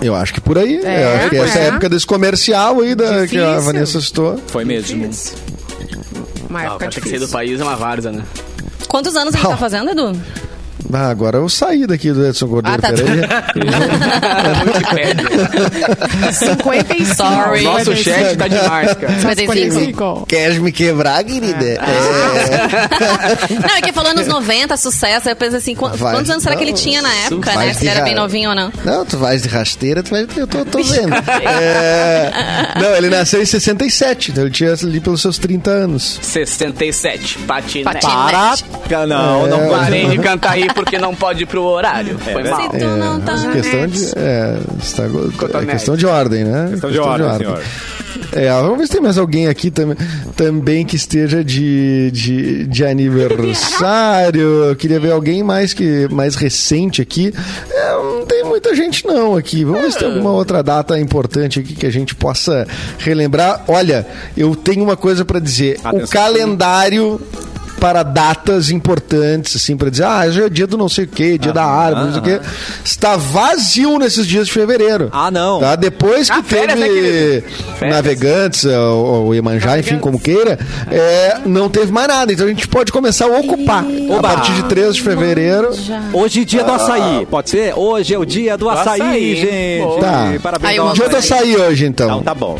[0.00, 0.80] Eu acho que por aí.
[0.84, 1.66] É, eu acho que essa é.
[1.66, 3.58] época desse comercial aí da, que a.
[3.58, 4.40] Vanessa citou.
[4.46, 5.10] Foi mesmo.
[6.48, 7.28] Uma Ah, época cara tem que sair do difícil.
[7.38, 8.24] país é uma várzea, né?
[8.88, 10.12] Quantos anos ele tá fazendo, Edu?
[10.92, 12.92] Ah, agora eu saí daqui do Edson Cordeiro, Ah, tá.
[12.92, 13.20] peraí.
[14.66, 16.32] Wikipedia.
[16.32, 17.14] 55.
[17.14, 17.62] Sorry.
[17.64, 19.12] Nosso chat tá demais, cara.
[19.20, 20.26] 55.
[20.26, 21.64] Queres me quebrar, querida?
[21.64, 21.78] É.
[23.68, 25.28] Não, é que falou anos 90, sucesso.
[25.28, 26.14] Eu pensei assim, qu- Vai.
[26.14, 27.74] quantos anos será que ele Não, tinha na época, né?
[27.74, 28.72] Se ele era bem novinho ou não.
[28.84, 30.26] Não, tu vais de rasteira, tu vai.
[30.36, 31.14] Eu tô, tô vendo.
[31.14, 32.30] É,
[32.80, 36.18] Não, ele nasceu em 67, então ele tinha ali pelos seus 30 anos.
[36.22, 37.84] 67, patinete.
[37.84, 38.64] Patinete.
[38.88, 39.06] Para.
[39.06, 39.48] Não, É.
[39.48, 40.16] não Parei pode.
[40.16, 42.16] de cantar aí porque não pode ir pro horário.
[42.18, 42.62] Foi mal.
[42.62, 44.04] Se tu não tá Questão de.
[44.16, 45.02] É, está,
[45.60, 46.68] é questão de ordem, né?
[46.70, 47.62] Questão de ordem, senhor.
[48.32, 49.94] É, vamos ver se tem mais alguém aqui tam,
[50.36, 54.64] também que esteja de, de, de aniversário.
[54.64, 57.32] Eu queria ver alguém mais que mais recente aqui.
[57.70, 59.64] É, não tem muita gente não aqui.
[59.64, 62.66] Vamos ver se tem alguma outra data importante aqui que a gente possa
[62.98, 63.64] relembrar.
[63.66, 65.78] Olha, eu tenho uma coisa para dizer.
[65.82, 66.08] O Atenção.
[66.08, 67.20] calendário
[67.80, 71.38] para datas importantes, assim, para dizer, ah, hoje é dia do não sei o quê,
[71.38, 72.40] dia da árvore, não sei o quê,
[72.84, 75.08] está vazio nesses dias de fevereiro.
[75.12, 75.60] Ah, não.
[75.60, 75.76] Tá?
[75.76, 77.44] Depois que Ah, férias, né, teve?
[77.78, 77.96] Férias.
[77.96, 80.58] navegantes, ou, ou Iemanjá, enfim, como queira,
[80.90, 82.32] é, não teve mais nada.
[82.32, 83.84] Então a gente pode começar a ocupar.
[83.84, 84.28] A Oba.
[84.28, 85.70] partir de 13 de fevereiro.
[86.12, 87.26] Hoje é dia do açaí.
[87.30, 87.74] Pode ser?
[87.76, 89.36] Hoje é o dia do açaí, açaí.
[89.36, 90.00] gente.
[90.00, 90.32] Tá.
[90.42, 91.38] Parabéns Aí Dia do açaí.
[91.38, 92.06] açaí hoje, então.
[92.08, 92.58] Então tá bom.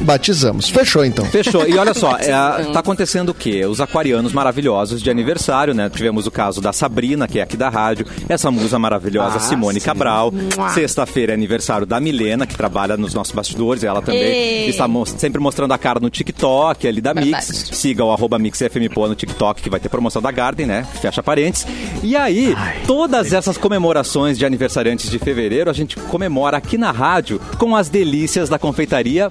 [0.00, 0.68] Batizamos.
[0.68, 1.24] Fechou, então.
[1.26, 1.66] Fechou.
[1.68, 3.64] E olha só, é, tá acontecendo o quê?
[3.66, 5.88] Os aquarianos maravilhosos de aniversário, né?
[5.90, 9.80] Tivemos o caso da Sabrina, que é aqui da rádio, essa musa maravilhosa Ah, Simone
[9.80, 9.86] sim.
[9.86, 10.32] Cabral.
[10.74, 13.84] Sexta-feira é aniversário da Milena, que trabalha nos nossos bastidores.
[13.84, 14.68] Ela também Ei.
[14.68, 17.30] está mo- sempre mostrando a cara no TikTok ali da Mix.
[17.50, 17.76] Verdade.
[17.76, 20.86] Siga o arroba MixFMPO no TikTok, que vai ter promoção da Garden, né?
[21.00, 21.66] Fecha parentes.
[22.02, 22.54] E aí,
[22.86, 27.88] todas essas comemorações de aniversariantes de fevereiro, a gente comemora aqui na rádio com as
[27.88, 29.28] delícias da confeitaria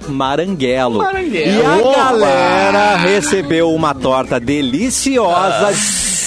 [0.60, 0.98] Maranguelo.
[0.98, 1.62] Maranguelo.
[1.62, 2.04] E a Opa!
[2.04, 5.72] galera recebeu uma torta deliciosa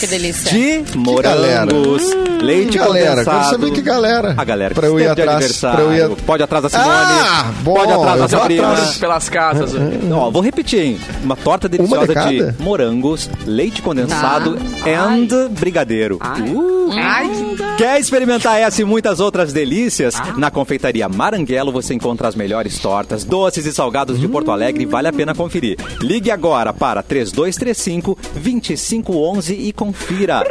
[0.04, 0.52] Que delícia.
[0.52, 2.04] de morangos,
[2.42, 3.10] leite Que galera?
[3.24, 3.38] condensado.
[3.40, 4.34] Quero saber que galera.
[4.38, 6.90] A galera que Pra eu ir de atrás, pra eu ir- Pode atrás da Simone.
[6.90, 8.98] Ah, bom, pode atrás da atrás.
[8.98, 9.72] Pelas casas.
[10.12, 11.00] Ó, vou repetir, hein?
[11.24, 12.56] Uma torta deliciosa de de, cada?
[12.60, 16.18] morangos, leite condensado and brigadeiro.
[16.18, 17.30] Uh, Ai,
[17.78, 20.16] Quer experimentar essa e muitas outras delícias?
[20.38, 25.08] Na confeitaria Maranguelo você encontra as melhores tortas, doces e salgados de Porto Alegre vale
[25.08, 25.78] a pena conferir.
[26.02, 30.44] Ligue agora para 3235 2511 e confira.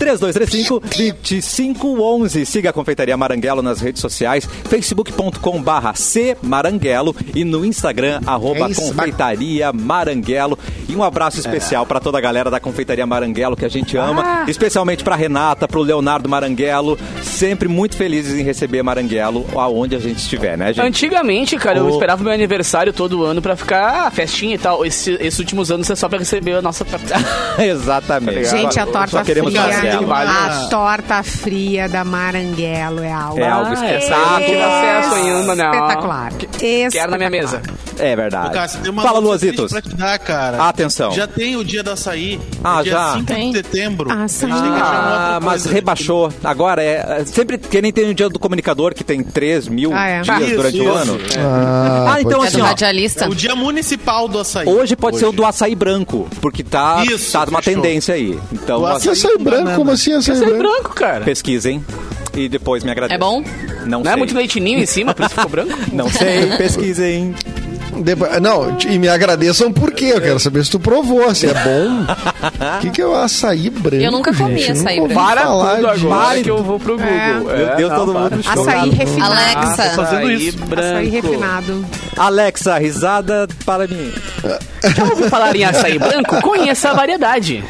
[0.00, 2.44] 3235-2511.
[2.46, 5.94] Siga a Confeitaria Maranguelo nas redes sociais, facebook.com barra
[6.42, 10.58] Maranguelo e no Instagram, arroba É isso, Confeitaria Maranguelo.
[10.88, 14.44] E um abraço especial para toda a galera da Confeitaria Maranguelo que a gente ama,
[14.48, 19.98] especialmente para Renata, para o Leonardo Maranguelo, sempre muito felizes em receber Maranguelo aonde a
[19.98, 20.84] gente estiver, né, gente?
[20.84, 21.90] Antigamente, cara, eu Ô.
[21.90, 24.84] esperava meu aniversário todo ano pra ficar ah, festinha e tal.
[24.84, 26.86] Esse- esses últimos anos é só pra receber a nossa.
[27.58, 28.44] Exatamente.
[28.44, 29.62] Gente, a Só torta queremos fria.
[29.98, 30.66] Maranguelo.
[30.66, 33.40] A torta fria da Maranguelo é algo.
[33.40, 35.72] É algo Ah, aí eu não tive acesso não.
[35.72, 36.32] Espetacular.
[36.90, 37.62] Quero na minha mesa.
[37.98, 38.54] É verdade.
[38.54, 39.70] Cássio, tem uma Fala, Luazitos.
[39.72, 40.68] pra te dar, cara.
[40.68, 41.12] Atenção.
[41.12, 42.40] Já tem o dia do açaí.
[42.64, 43.12] Ah, É dia já?
[43.14, 43.50] 5 Tem.
[43.50, 44.10] de setembro.
[44.10, 44.50] Açaí.
[44.52, 46.32] Ah, outra mas rebaixou.
[46.42, 47.20] Agora é.
[47.20, 50.20] é Sempre que nem tem o dia do comunicador, que tem 3 mil Ah, é.
[50.22, 50.92] dias Isso, durante o isso.
[50.92, 51.20] ano.
[51.38, 52.64] Ah, Ah, então É assim, ó.
[52.64, 53.28] radialista.
[53.28, 54.66] O dia municipal do açaí.
[54.66, 58.38] Hoje pode ser o do açaí branco, porque tá, Isso, tá uma tendência aí.
[58.52, 59.79] Então, O açaí açaí branco?
[59.80, 60.62] Como assim açaí Isso é branco?
[60.62, 61.24] branco, cara.
[61.24, 61.84] pesquisem
[62.34, 63.16] e depois me agradeçam.
[63.16, 63.42] É bom?
[63.86, 64.12] Não, Não sei.
[64.12, 65.72] é muito leitinho em cima, por isso ficou branco?
[65.92, 67.34] Não sei, pesquisem.
[68.02, 70.12] Depois- não, e me agradeçam por quê?
[70.14, 72.04] Eu quero saber se tu provou, se é bom.
[72.76, 73.96] O que, que é o açaí branco?
[74.02, 74.78] Eu nunca comi gente?
[74.78, 75.28] açaí nunca ouvi branco.
[75.34, 76.06] Para falar tudo disso.
[76.06, 77.10] agora que eu vou pro Google.
[77.50, 77.56] É.
[77.66, 78.22] Meu Deus, não, todo para.
[78.36, 78.60] mundo chocado.
[78.60, 79.32] Açaí refinado.
[79.32, 79.82] Alexa.
[79.90, 80.58] tô fazendo Açaí isso.
[80.64, 80.88] branco.
[80.88, 81.86] Açaí refinado.
[82.16, 84.12] Alexa, risada para mim.
[84.96, 86.40] Já ouviu falar em açaí branco?
[86.42, 87.64] Conheça a variedade.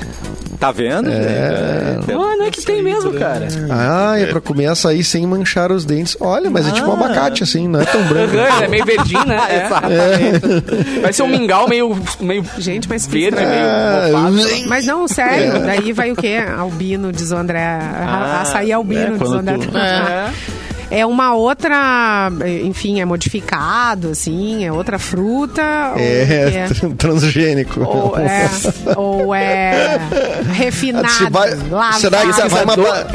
[0.61, 1.11] Tá vendo?
[1.11, 1.96] É.
[2.14, 3.49] Mano, é que tem mesmo, cara.
[3.70, 6.18] Ah, é pra comer açaí sem manchar os dentes.
[6.20, 8.37] Olha, mas é tipo um abacate, assim, não é tão branco.
[8.62, 9.38] É meio verdinho, né?
[9.51, 11.01] É.
[11.01, 13.46] Vai ser um mingau meio, meio Gente, mas verde, É,
[14.12, 14.68] meio mofado.
[14.68, 16.37] Mas não, sério, daí vai o quê?
[16.59, 17.59] Albino, diz o André.
[17.64, 19.57] A- Açaí albino, é, diz o André.
[19.59, 20.31] tu- É.
[20.90, 22.29] É uma outra,
[22.64, 25.62] enfim, é modificado, assim, é outra fruta.
[25.96, 27.81] É, tran- transgênico.
[27.85, 28.48] Ou é,
[28.96, 29.98] ou é
[30.53, 31.09] refinado.
[31.11, 32.00] Se vai- lavado.
[32.00, 33.07] será que vai uma ba-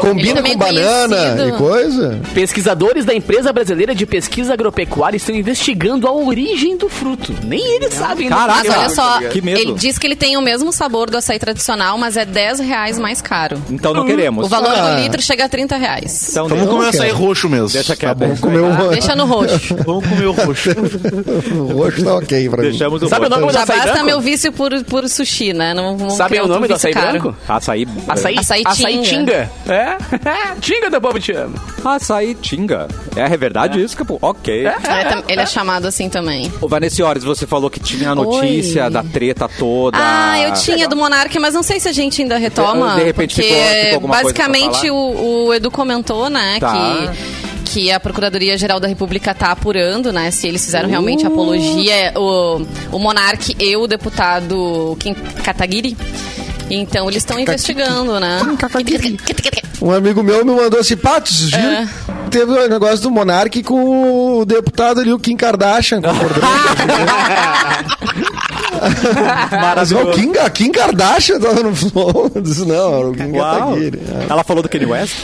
[0.00, 1.48] combina Ele com é banana conhecido.
[1.48, 2.20] e coisa?
[2.34, 7.34] Pesquisadores da empresa brasileira de pesquisa agropecuária estão investigando a origem do fruto.
[7.44, 8.28] Nem eles sabem.
[8.30, 8.36] né?
[8.36, 8.62] Caraca.
[8.68, 9.60] Mas olha só, Que medo.
[9.60, 12.98] ele diz que ele tem o mesmo sabor do açaí tradicional, mas é 10 reais
[12.98, 13.60] mais caro.
[13.70, 14.46] Então não queremos.
[14.46, 14.94] O valor Ah.
[14.96, 16.30] do litro chega a 30 reais.
[16.30, 17.68] Então, Vamos comer o açaí roxo mesmo.
[17.68, 18.18] Deixa Tá quieto.
[18.18, 18.26] bom.
[18.26, 19.76] Vamos comer um Deixa no roxo.
[19.84, 20.70] Vamos comer o roxo.
[21.52, 22.68] o roxo tá ok pra mim.
[22.70, 24.06] Deixamos o Sabe o nome do Já açaí basta branco?
[24.06, 25.74] meu vício por, por sushi, né?
[25.74, 27.34] Não Sabem criar o nome do açaí branco?
[27.48, 27.86] Açaí.
[28.08, 29.08] Açaí, Açaí açaí tinga.
[29.08, 29.50] tinga.
[29.88, 30.54] É?
[30.60, 31.54] tinga do povo te ama.
[31.84, 32.88] Açaí tinga.
[33.16, 34.18] É, é verdade isso, Capu?
[34.20, 34.66] Ok.
[34.66, 36.52] É, tam- ele é chamado assim também.
[36.60, 38.90] Ô, Vanessiores, você falou que tinha a notícia Oi.
[38.90, 39.96] da treta toda.
[40.00, 42.94] Ah, eu tinha do Monark, mas não sei se a gente ainda retoma.
[42.96, 46.72] De repente porque ficou- ficou alguma basicamente o, o Edu comentou, né, Tá.
[46.72, 51.28] que que a Procuradoria-Geral da República tá apurando, né, se eles fizeram realmente Uh.
[51.28, 55.12] apologia, o, o Monark e o deputado Kim
[55.44, 55.94] Kataguiri.
[56.70, 58.40] Então eles estão investigando, né?
[59.80, 61.70] Um amigo meu me mandou assim, Patos, viu?
[61.70, 61.88] É.
[62.30, 66.02] Teve o negócio do Monark com o deputado ali, o Kim Kardashian.
[66.02, 66.46] concordando.
[69.50, 72.30] Mas o Kim, a Kim Kardashian tava no flow.
[72.42, 73.32] Disse, não, era o Kim.
[74.28, 75.14] Ela falou do Kanye West?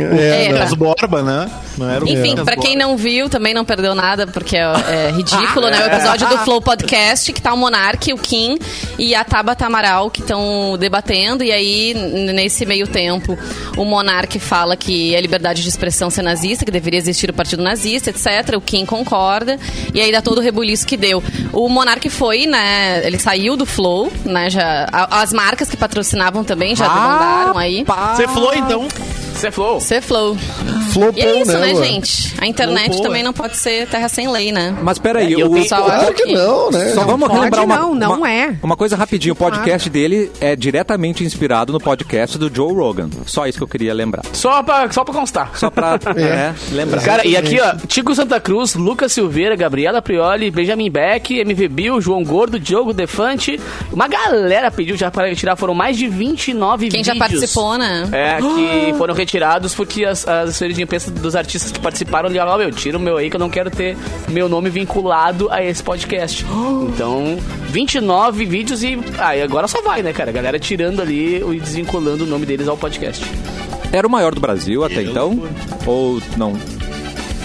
[0.00, 0.62] É, É, não.
[0.62, 1.50] As Borba, né?
[1.76, 5.10] Não era o Enfim, pra quem não viu, também não perdeu nada, porque é, é
[5.16, 5.82] ridículo, né?
[5.82, 8.58] O episódio do Flow Podcast, que tá o Monark, o Kim
[8.98, 11.42] e a Tabata Amaral, que estão debatendo.
[11.42, 13.38] E aí, nesse meio tempo,
[13.76, 17.62] o Monark fala que é liberdade de expressão ser nazista, que deveria existir o partido
[17.62, 18.56] nazista, etc.
[18.56, 19.58] O Kim concorda.
[19.94, 21.22] E aí dá todo o rebuliço que deu.
[21.52, 23.06] O Monark foi, né?
[23.06, 24.50] Ele saiu do Flow, né?
[24.50, 27.84] Já, as marcas que patrocinavam também já demandaram aí.
[28.16, 28.88] Você falou, então?
[29.38, 29.80] Você é flow.
[29.80, 30.36] Ser Flow.
[30.92, 31.84] Flopou, E é isso, né, Luan?
[31.84, 32.34] gente?
[32.38, 33.24] A internet Flopou, também é.
[33.24, 34.76] não pode ser terra sem lei, né?
[34.82, 36.88] Mas peraí, eu o, tenho- Só Claro que não, né?
[36.92, 38.56] Só vamos pode relembrar uma, não, não uma, é.
[38.60, 39.34] uma coisa rapidinho.
[39.34, 43.10] O podcast dele é diretamente inspirado no podcast do Joe Rogan.
[43.26, 44.22] Só isso que eu queria lembrar.
[44.32, 45.52] Só pra, só pra constar.
[45.56, 47.02] Só pra é, lembrar.
[47.02, 52.00] Cara, e aqui, ó, Tico Santa Cruz, Lucas Silveira, Gabriela Prioli, Benjamin Beck, MV Bill,
[52.00, 53.60] João Gordo, Diogo Defante.
[53.92, 57.06] Uma galera pediu já para retirar, foram mais de 29 Quem vídeos.
[57.06, 58.08] já participou, né?
[58.10, 59.27] É, que foram retirados
[59.74, 63.16] porque as, as de imprensa dos artistas que participaram ali, ó, meu, tira o meu
[63.16, 63.96] aí que eu não quero ter
[64.28, 66.44] meu nome vinculado a esse podcast.
[66.88, 67.38] Então,
[67.68, 68.98] 29 vídeos e.
[69.18, 70.30] Ah, e agora só vai, né, cara?
[70.30, 73.24] A galera tirando ali e desvinculando o nome deles ao podcast.
[73.92, 75.42] Era o maior do Brasil até então?
[75.86, 76.52] Ou não?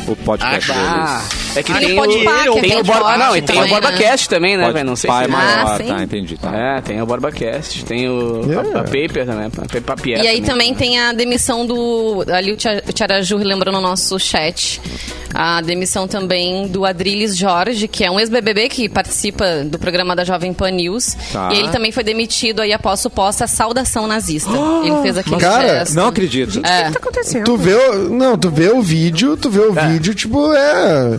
[0.07, 1.42] O podcast Ah, deles.
[1.55, 3.41] É que Ele tem pode o, pá, que é tem bem o Borba, não, e
[3.41, 4.85] tem também, o BorbaCast também, né, Pode- velho?
[4.85, 5.87] Não sei pai se maior, Ah, sim.
[5.87, 6.37] tá, entendi.
[6.37, 6.55] Tá.
[6.55, 8.41] É, tem o BorbaCast, tem o
[8.75, 12.23] a, a Paper também, a Paper E aí também tem a demissão do.
[12.33, 14.81] Ali o Tia- o Tiaraju lembrou no nosso chat.
[15.35, 20.23] A demissão também do Adriles Jorge, que é um ex-BBB que participa do programa da
[20.23, 21.15] Jovem Pan News.
[21.31, 21.49] Tá.
[21.51, 24.51] E ele também foi demitido aí após suposta saudação nazista.
[24.83, 25.95] ele fez aquele Cara, gesto.
[25.95, 26.61] Não acredito.
[26.63, 26.83] É.
[26.83, 27.45] O que tá acontecendo?
[27.45, 31.17] Tu vê, o, não, tu vê o vídeo, tu vê o vídeo, tipo, é.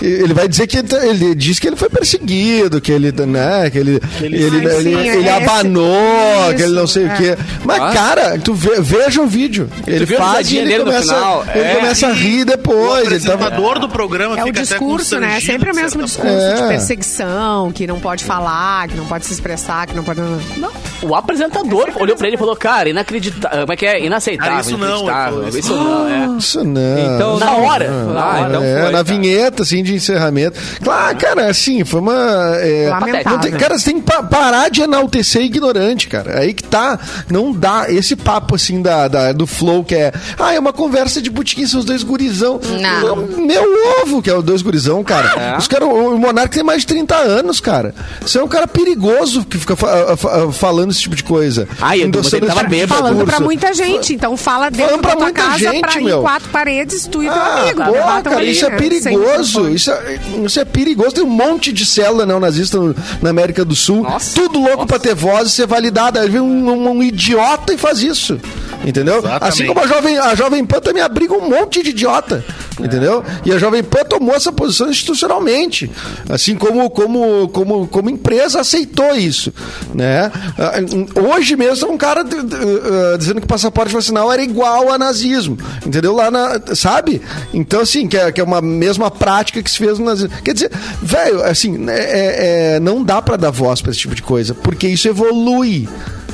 [0.00, 3.70] Ele vai dizer que ele, tá- ele diz que ele foi perseguido, que ele, né,
[3.70, 7.04] que ele, ele, ele, Ah, sim, ele, é ele esse- abanou, que ele não sei
[7.06, 7.36] isso, o quê.
[7.64, 7.92] Mas, Ah.
[7.92, 9.68] cara, tu vê, veja o vídeo.
[9.86, 11.44] Ele faz e ele começa, final?
[11.54, 11.74] ele É.
[11.76, 13.06] começa a rir O depois.
[13.10, 15.32] Ele tava, apresentador do programa É o discurso, até né?
[15.32, 16.54] constrangido, Sempre o mesmo discurso É.
[16.54, 20.20] de perseguição, que não pode falar, que não pode se expressar, que não pode.
[20.20, 20.70] Não.
[21.02, 23.60] O apresentador olhou pra ele e falou, cara, inacreditável.
[23.60, 24.04] Como é que é?
[24.04, 24.50] Inaceitável.
[24.52, 26.38] Cara, isso não, Isso não, é.
[26.38, 26.98] Isso não.
[27.16, 27.90] Então, Na hora.
[27.90, 28.48] Na Ah, hora.
[28.48, 29.04] então é, foi, na cara.
[29.04, 30.58] vinheta, assim, de encerramento.
[30.82, 32.56] Claro, cara, assim, foi uma.
[32.60, 33.32] é, Lamentável.
[33.32, 36.40] não tem- cara, você tem que pa- parar de enaltecer ignorante, cara.
[36.40, 36.98] Aí que tá.
[37.30, 40.12] Não dá esse papo, assim, da, da- do flow que é.
[40.38, 42.60] Ah, é uma conversa de botiquim, são os dois gurizão.
[42.80, 43.16] Não.
[43.26, 43.62] Meu
[44.02, 45.56] ovo, que é os dois gurizão, cara.
[45.58, 47.94] Os cara o Monarca tem mais de 30 anos, cara.
[48.20, 50.52] Você é um cara perigoso que fica fa- fa-
[50.92, 51.68] falando esse tipo de coisa.
[51.92, 53.02] Ele Endossando esse tava tipo de bêbado.
[53.02, 54.14] Falando pra muita gente.
[54.14, 56.20] Então fala dentro da tua casa gente, pra ir meu.
[56.20, 57.82] quatro paredes, tu e teu Ah, amigo.
[58.22, 58.76] cara, ali, isso é né?
[58.76, 59.68] Perigoso.
[59.70, 61.12] Isso é, isso é perigoso.
[61.12, 64.02] Tem um monte de célula neonazista no- na América do Sul.
[64.02, 64.34] Nossa.
[64.40, 66.20] Tudo louco pra ter voz e ser validada.
[66.20, 68.38] Aí vem um, um- um idiota e faz isso.
[68.84, 69.18] Entendeu?
[69.18, 69.44] Exatamente.
[69.48, 72.44] Assim como a Jovem, a Jovem Pan também abriga um monte de idiota.
[72.80, 73.22] Entendeu?
[73.44, 75.90] E a Jovem Pan tomou essa posição institucionalmente.
[76.28, 79.52] Assim como, como, como, como empresa aceitou isso.
[79.94, 80.30] Né?
[80.58, 80.72] Ah,
[81.20, 85.56] Hoje mesmo um cara ah, dizendo que passaporte vacinal era igual a nazismo.
[85.86, 86.14] Entendeu?
[86.14, 86.60] Lá na.
[86.74, 87.20] Sabe?
[87.52, 90.30] Então, assim, que é, que é uma mesma prática que se fez no nazismo.
[90.42, 90.70] Quer dizer,
[91.02, 94.54] velho, assim, é- é- é, não dá pra dar voz pra esse tipo de coisa,
[94.54, 95.88] porque isso evolui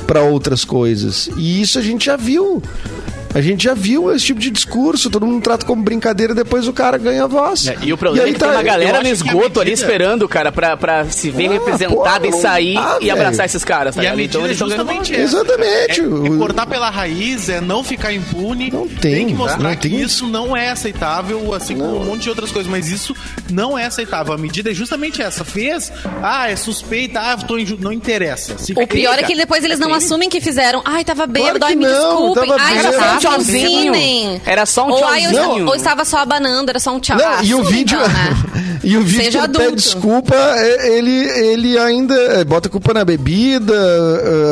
[0.07, 1.29] pra outras coisas.
[1.37, 2.61] E isso a gente já viu.
[3.33, 6.73] A gente já viu esse tipo de discurso, todo mundo trata como brincadeira, depois o
[6.73, 7.67] cara ganha voz.
[7.67, 10.51] É, E o problema aí é que tem uma galera no esgoto ali esperando, cara,
[10.51, 14.03] pra, pra se ver Ah, representada e não sair dá, e abraçar esses caras, tá
[14.03, 14.17] E a ligado?
[14.17, 15.37] medida Então é eles estão ganhando justamente essa.
[15.37, 16.01] Exatamente.
[16.01, 18.71] É, é cortar pela raiz, é não ficar impune.
[18.71, 22.23] Não tem, que mostrar não que tem isso não é aceitável, assim como um monte
[22.23, 22.69] de outras coisas.
[22.69, 23.15] Mas isso
[23.51, 24.33] não é aceitável.
[24.33, 25.43] A medida é justamente essa.
[25.43, 27.77] Fez, ah, é suspeita, ah, tô inju...
[27.79, 28.57] não interessa.
[28.57, 30.81] Se O pior é que depois eles não assumem que fizeram.
[30.83, 32.51] Ai, tava bêbado, Claro ai, me não, desculpem.
[32.59, 33.18] Ai, já bêbado.
[33.27, 33.91] Um Era só um tchauzinho.
[33.93, 34.41] tchauzinho.
[34.45, 35.67] Era só um ou, tchauzinho.
[35.67, 37.17] ou estava só abanando, era só um tchau.
[37.17, 37.97] Não, Ah, e o vídeo.
[37.97, 38.79] então, né?
[38.83, 42.71] e o vídeo Seja que ele pede desculpa, é, ele, ele ainda é, bota a
[42.71, 43.73] culpa na bebida,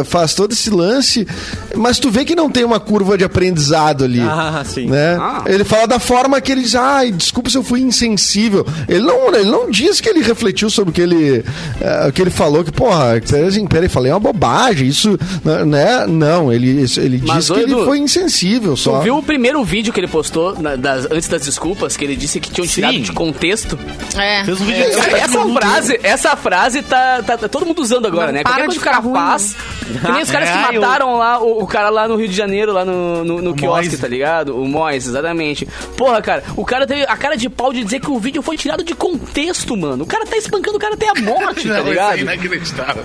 [0.02, 1.28] é, faz todo esse lance,
[1.76, 4.22] mas tu vê que não tem uma curva de aprendizado ali.
[4.22, 4.88] Ah, sim.
[4.88, 5.18] Né?
[5.20, 5.44] Ah.
[5.46, 8.66] Ele fala da forma que ele diz, ai, desculpa se eu fui insensível.
[8.88, 11.44] Ele não, ele não diz que ele refletiu sobre o que ele,
[11.82, 15.18] é, o que ele falou, que, porra, peraí, assim, peraí, falei uma bobagem, isso,
[15.66, 16.06] né?
[16.08, 18.98] Não, ele, ele Mas, diz ô, que ele Edu, foi insensível só.
[18.98, 22.16] Tu viu o primeiro vídeo que ele postou na- das- antes das desculpas, que ele
[22.16, 23.02] disse que tinham tirado Sim.
[23.02, 23.78] de contexto?
[24.16, 24.44] É.
[24.44, 28.28] Fez um vídeo É, essa frase, essa frase tá, tá- tá todo mundo usando agora,
[28.28, 28.44] Não né?
[28.44, 29.56] para Qualquer coisa de cara ficar ruim, faz.
[29.88, 32.28] Que nem os caras que É, eu- mataram lá o, o cara lá no Rio
[32.28, 33.98] de Janeiro, lá no, no, no quiosque, Moise.
[33.98, 34.60] tá ligado?
[34.60, 35.68] O Mois, exatamente.
[35.96, 38.58] Porra, cara, o cara teve a cara de pau de dizer que o vídeo foi
[38.58, 40.04] tirado de contexto, mano.
[40.04, 42.18] O cara tá espancando o cara até a morte, tá Não, isso ligado?
[42.18, 43.04] é inacreditável.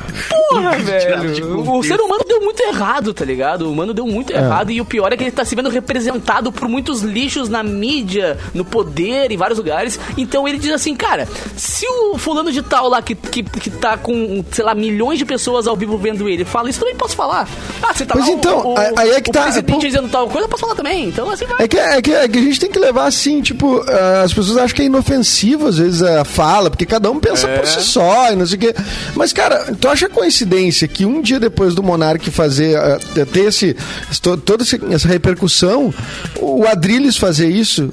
[0.51, 1.71] Porra, velho.
[1.71, 3.66] O ser humano deu muito errado, tá ligado?
[3.66, 6.51] O humano deu muito errado e o pior é que ele tá se vendo representado
[6.51, 9.99] por muitos lixos na mídia, no poder, em vários lugares.
[10.16, 13.97] Então ele diz assim, cara, se o fulano de tal lá que, que, que tá
[13.97, 17.48] com, sei lá, milhões de pessoas ao vivo vendo ele fala isso, também posso falar.
[17.82, 19.78] Ah, você tá Pois lá, então, o, o, aí é que o tá- presidente pô-
[19.80, 21.08] dizendo tal coisa, eu posso falar também.
[21.08, 21.56] Então assim vai.
[21.64, 24.32] É que, é, que, é que a gente tem que levar assim, tipo, ah, as
[24.32, 27.80] pessoas acham que é inofensivo às vezes a fala, porque cada um pensa por si
[27.82, 28.74] só e não sei o quê.
[29.14, 32.98] Mas, cara, tu acha coincidência que um dia depois do Monark fazer, ah,
[33.32, 33.76] ter esse,
[34.20, 35.92] to- toda essa repercussão,
[36.40, 37.92] o Adrilles fazer isso,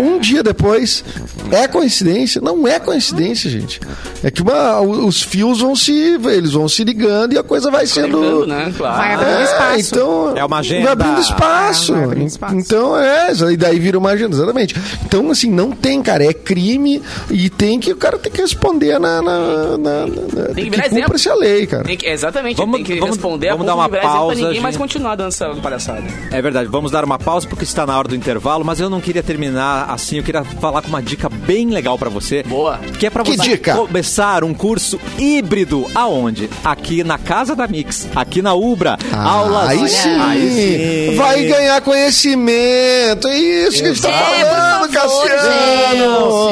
[0.00, 1.04] um dia depois,
[1.50, 2.40] é coincidência?
[2.40, 3.80] Não é coincidência, gente.
[4.22, 7.86] É que uma- os fios vão se, eles vão se ligando e a coisa vai
[7.86, 8.19] sendo...
[8.46, 8.72] Né?
[8.76, 8.96] Claro.
[8.96, 9.94] Vai abrindo espaço.
[9.94, 10.82] então, É uma agenda.
[10.84, 11.92] Vai abrindo espaço.
[11.92, 12.56] É, vai abrindo espaço.
[12.56, 14.74] Então, é, e daí vira uma agenda, exatamente.
[15.04, 18.98] Então, assim, não tem, cara, é crime e tem que, o cara tem que responder
[18.98, 19.20] na...
[19.22, 19.38] na,
[19.78, 21.02] na, na Tem que exemplo.
[21.02, 21.84] cumpra-se a lei, cara.
[21.84, 24.46] Tem que- exatamente, Vamos- tem que vamos- responder vamos a dar uma e pausa, pra
[24.46, 26.02] ninguém mais continuar dando essa palhaçada.
[26.30, 29.00] É verdade, vamos dar uma pausa porque está na hora do intervalo, mas eu não
[29.00, 32.42] queria terminar assim, eu queria falar com uma dica bem legal pra você.
[32.42, 32.78] Boa.
[32.98, 33.74] Que é pra Que você dica?
[33.74, 36.48] começar um curso híbrido aonde?
[36.64, 38.96] Aqui na Casa da Mix, aqui na Ubra.
[39.12, 39.64] Aulas.
[39.64, 40.20] Ah, Aí sim.
[40.20, 41.16] Aí sim.
[41.16, 43.28] Vai ganhar conhecimento.
[43.28, 46.50] É isso que a gente tá É, falando, Cassiano.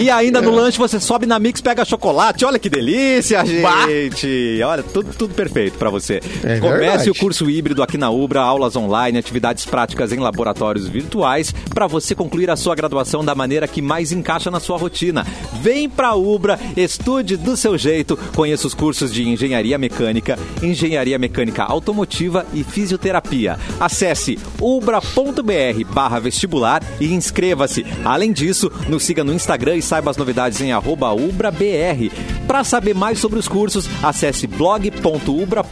[0.00, 2.44] E ainda no lanche você sobe na Mix, pega chocolate.
[2.44, 3.86] Olha que delícia, Bah.
[3.88, 4.60] gente.
[4.64, 6.20] Olha, tudo, tudo perfeito pra você.
[6.44, 7.10] É Comece verdade.
[7.10, 12.14] o curso híbrido aqui na Ubra, aulas online, atividades práticas em laboratórios virtuais, pra você
[12.14, 15.26] concluir a sua graduação da maneira que mais encaixa na sua rotina.
[15.60, 20.77] Vem pra Ubra, estude do seu jeito, conheça os cursos de engenharia mecânica, engenharia
[21.18, 23.58] mecânica automotiva e fisioterapia.
[23.80, 27.84] Acesse ubra.br barra vestibular e inscreva-se.
[28.04, 32.10] Além disso, nos siga no Instagram e saiba as novidades em arroba ubrabr.
[32.46, 35.62] Para saber mais sobre os cursos, acesse blog.ubra.br.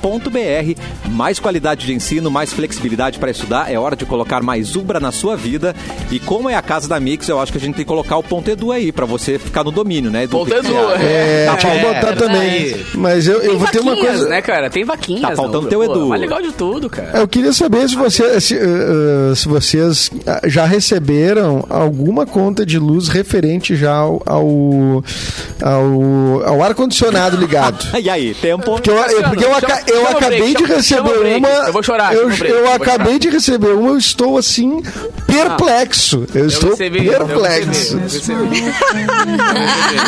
[1.11, 3.73] Mais qualidade de ensino, mais flexibilidade para estudar.
[3.73, 5.75] É hora de colocar mais Ubra na sua vida.
[6.11, 8.17] E como é a casa da Mix, eu acho que a gente tem que colocar
[8.17, 10.25] o ponto Edu aí, para você ficar no domínio, né?
[10.25, 10.39] Edu?
[10.39, 10.75] Ponto Edu?
[11.01, 11.81] É, Tá que bom.
[11.81, 12.77] botar é também.
[12.95, 14.29] Mas eu, eu vou ter uma coisa.
[14.29, 14.69] né, cara?
[14.71, 15.23] Tem vaquinhas.
[15.23, 16.09] Tá faltando no teu Ubra, pô, Edu.
[16.09, 17.11] Mais legal de tudo, cara.
[17.19, 22.79] Eu queria saber se, você, se, eh, se vocês ah, já receberam alguma conta de
[22.79, 25.05] luz referente já ao, ao,
[25.63, 27.85] ao, ao ar-condicionado ligado.
[28.07, 28.65] E aí, tempo?
[28.73, 31.49] Porque eu, eu- porque eu, aca- eu chama o acabei break, de receber o uma.
[31.49, 33.19] Eu vou chorar, Eu, o break, eu eu vou acabei chorar.
[33.19, 34.83] de receber uma, eu estou assim,
[35.27, 36.25] perplexo.
[36.35, 37.99] Eu, estou recebi, eu perplexo.
[37.99, 38.75] recebi, eu recebi.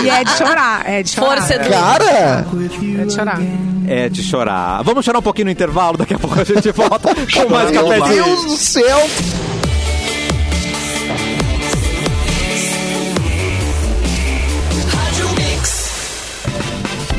[0.04, 1.36] E é de chorar, é de chorar.
[1.38, 1.68] Força, Edu.
[1.70, 2.46] Cara,
[3.00, 3.40] É de chorar.
[3.90, 4.82] É de chorar.
[4.82, 7.88] Vamos chorar um pouquinho no intervalo, daqui a pouco a gente volta com mais meu
[7.88, 8.24] cafezinho.
[8.24, 9.08] Deus do céu.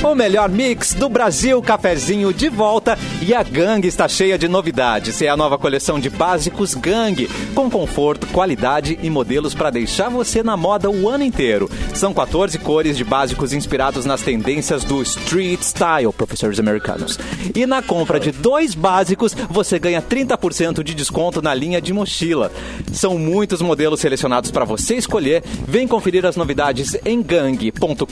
[0.02, 5.22] O melhor mix do Brasil, cafezinho de volta e a Gang está cheia de novidades.
[5.22, 10.42] É a nova coleção de básicos Gang, com conforto, qualidade e modelos para deixar você
[10.42, 11.70] na moda o ano inteiro.
[11.94, 17.20] São 14 cores de básicos inspirados nas tendências do street style, professores americanos.
[17.54, 22.54] E na compra de dois básicos, você ganha 30% de desconto na linha de mochila.
[22.94, 25.44] São muitos modelos selecionados para você escolher.
[25.68, 28.06] Vem conferir as novidades em gang.com.br,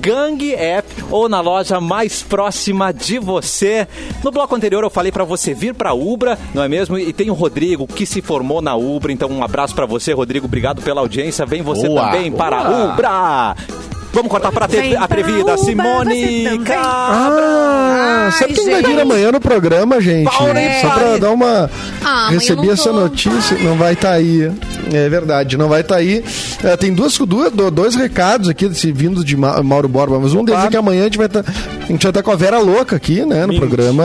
[0.00, 3.86] Gang App ou na loja mais próxima de você.
[4.22, 6.98] No bloco anterior eu falei para você vir para Ubra, não é mesmo?
[6.98, 10.46] E tem o Rodrigo que se formou na Ubra, então um abraço para você, Rodrigo.
[10.46, 11.46] Obrigado pela audiência.
[11.46, 12.92] Vem você Boa, também para boa.
[12.92, 13.95] Ubra.
[14.16, 16.58] Vamos cortar para Vem pra atrevida, Ubra, Simone.
[16.64, 17.44] Cabra.
[17.44, 20.24] Ah, sabe quem vai vir amanhã no programa, gente?
[20.24, 21.20] Paulo Só pra Epari.
[21.20, 21.70] dar uma.
[22.02, 24.50] Ah, Recebi essa notícia, não vai estar aí.
[24.90, 26.24] É verdade, não vai estar aí.
[26.64, 30.32] É, tem duas, duas, do- dois recados aqui desse, vindos de Ma- Mauro Borba, mas
[30.32, 31.40] um deles é que amanhã a gente vai estar.
[31.40, 33.44] A gente vai estar com a Vera Louca aqui, né?
[33.44, 34.04] No programa.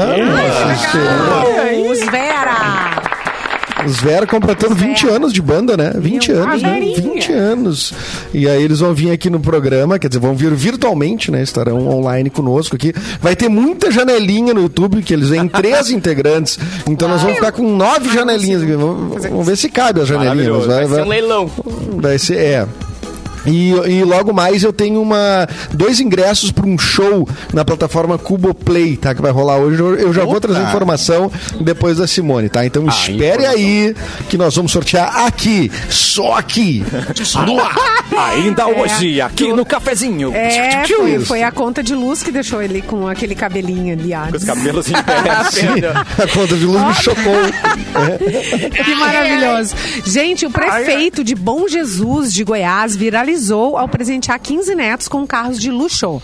[1.89, 3.20] Os Vera!
[3.85, 5.91] Os Vera completando 20 anos de banda, né?
[5.95, 6.73] 20 Meu, anos, né?
[6.73, 6.95] Verinha.
[6.95, 7.93] 20 anos.
[8.33, 11.41] E aí eles vão vir aqui no programa, quer dizer, vão vir virtualmente, né?
[11.41, 12.93] Estarão online conosco aqui.
[13.21, 16.59] Vai ter muita janelinha no YouTube, que eles vêm três integrantes.
[16.87, 18.73] Então nós vamos ficar com nove janelinhas aqui.
[18.73, 20.47] Vamos, vamos ver se cabe as janelinhas.
[20.57, 20.67] Maravilhoso.
[20.67, 21.51] Vai, Vai ser vai, um leilão.
[21.97, 22.67] vai ser, é.
[23.45, 28.53] E, e logo mais eu tenho uma dois ingressos para um show na plataforma Cubo
[28.53, 29.15] Play, tá?
[29.15, 29.79] Que vai rolar hoje.
[29.81, 30.41] Eu, já vou Opa!
[30.47, 32.65] trazer informação depois da Simone, tá?
[32.65, 33.95] Então espere aí
[34.29, 36.83] que nós vamos sortear aqui, só aqui.
[37.45, 37.75] No ar.
[38.35, 40.33] Ainda hoje, aqui no cafezinho.
[40.35, 44.13] É, foi, foi a conta de luz que deixou ele com aquele cabelinho ali.
[44.13, 45.21] ah, Com os cabelos em pé.
[45.51, 45.67] Sim,
[46.21, 47.31] a conta de luz me chocou.
[48.83, 49.75] Que maravilhoso.
[50.05, 53.30] Gente, o prefeito de Bom Jesus de Goiás viralizou
[53.77, 56.21] ao presentear 15 netos com carros de luxo.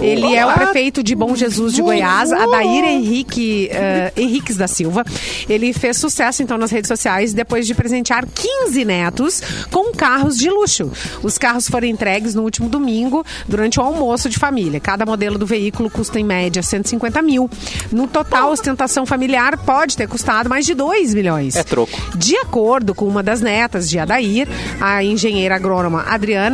[0.00, 5.04] Ele é o prefeito de Bom Jesus de Goiás, Adair Henrique, eh, Henriques da Silva.
[5.48, 10.48] Ele fez sucesso, então, nas redes sociais depois de presentear 15 netos com carros de
[10.50, 10.90] luxo.
[11.22, 14.80] Os carros foram entregues no último domingo, durante o almoço de família.
[14.80, 17.48] Cada modelo do veículo custa, em média, 150 mil.
[17.90, 21.56] No total, a ostentação familiar pode ter custado mais de 2 milhões.
[21.56, 22.16] É troco.
[22.16, 24.48] De acordo com uma das netas de Adair,
[24.80, 26.47] a engenheira agrônoma Adriana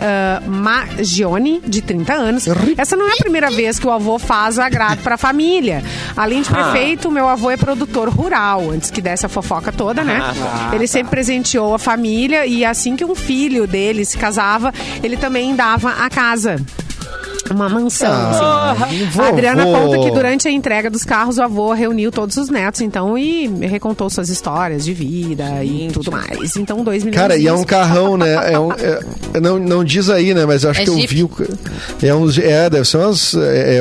[0.00, 4.58] ah, Magione, de 30 anos, essa não é a primeira vez que o avô faz
[4.58, 5.82] o agrado para a família.
[6.16, 10.20] Além de prefeito, meu avô é produtor rural, antes que desse a fofoca toda, né?
[10.72, 15.54] Ele sempre presenteou a família e assim que um filho dele se casava, ele também
[15.54, 16.56] dava a casa.
[17.50, 19.04] Uma mansão, Ah, assim.
[19.06, 19.22] vovô.
[19.22, 22.80] A Adriana conta que durante a entrega dos carros, o avô reuniu todos os netos,
[22.80, 26.56] então, e recontou suas histórias de vida e tudo mais.
[26.56, 27.20] Então, dois milhões.
[27.20, 28.52] Cara, e é um carrão, né?
[28.52, 30.44] É um, é- não, não diz aí, né?
[30.46, 31.14] Mas eu acho É que eu Jeep?
[31.14, 31.22] vi.
[31.24, 31.30] o-
[32.02, 33.34] É, uns, é, deve ser umas.
[33.34, 33.80] É, é,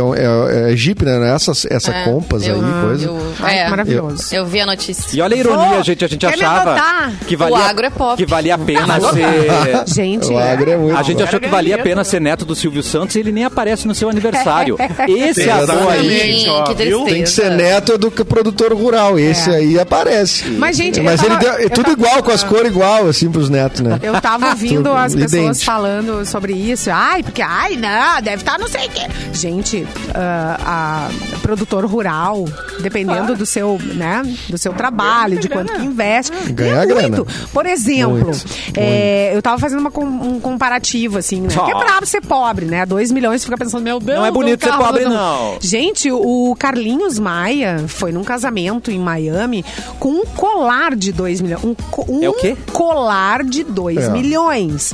[0.68, 1.34] é, é Jeep, né?
[1.34, 3.06] Essas, essa É, compas eu- aí, coisa.
[3.08, 4.24] eu- Ai, é, que maravilhoso.
[4.36, 5.16] eu vi a notícia.
[5.18, 6.06] E olha a ironia, Vô, gente.
[6.06, 8.18] A gente achava que valia, O agro é pop.
[8.18, 9.94] que valia a pena ser.
[9.94, 12.56] Gente, O agro é muito A gente achou que valia a pena ser neto do
[12.56, 14.76] Silvio Santos e ele nem aparece no seu aniversário.
[15.08, 16.46] Esse avô aí.
[16.50, 16.76] Ó, viu?
[16.76, 17.06] tristeza.
[17.06, 19.18] Tem que ser neto do que produtor rural.
[19.18, 19.56] Esse É.
[19.56, 20.46] aí aparece.
[20.50, 23.08] Mas, gente, Mas eu ele tava- deu, é tudo tava- igual, com as cores igual,
[23.08, 24.00] assim, pros netos, né?
[24.04, 25.66] Eu tava ouvindo as pessoas idêntico.
[25.66, 26.90] falando sobre isso.
[26.92, 29.08] Ai, porque, ai, não, deve estar não sei o quê.
[29.34, 32.46] Gente, ah, a produtor rural,
[32.82, 37.18] dependendo do seu, né, do seu trabalho, de quanto que investe, Ganha ganha grana.
[37.18, 37.28] muito.
[37.54, 41.48] Por exemplo, Muito, é, eu tava fazendo uma um comparativo, assim, né?
[41.50, 42.86] Que é brabo ser pobre, né?
[42.86, 44.18] 2 milhões, você fica pensando, meu Deus.
[44.20, 45.58] Não é bonito ser pobre, não.
[45.62, 49.64] Gente, o Carlinhos Maia foi num casamento em Miami
[50.00, 51.64] com um colar de 2 milhões.
[51.64, 52.58] Um, co- um É o quê?
[52.74, 54.10] colar de 2 É.
[54.10, 54.94] milhões.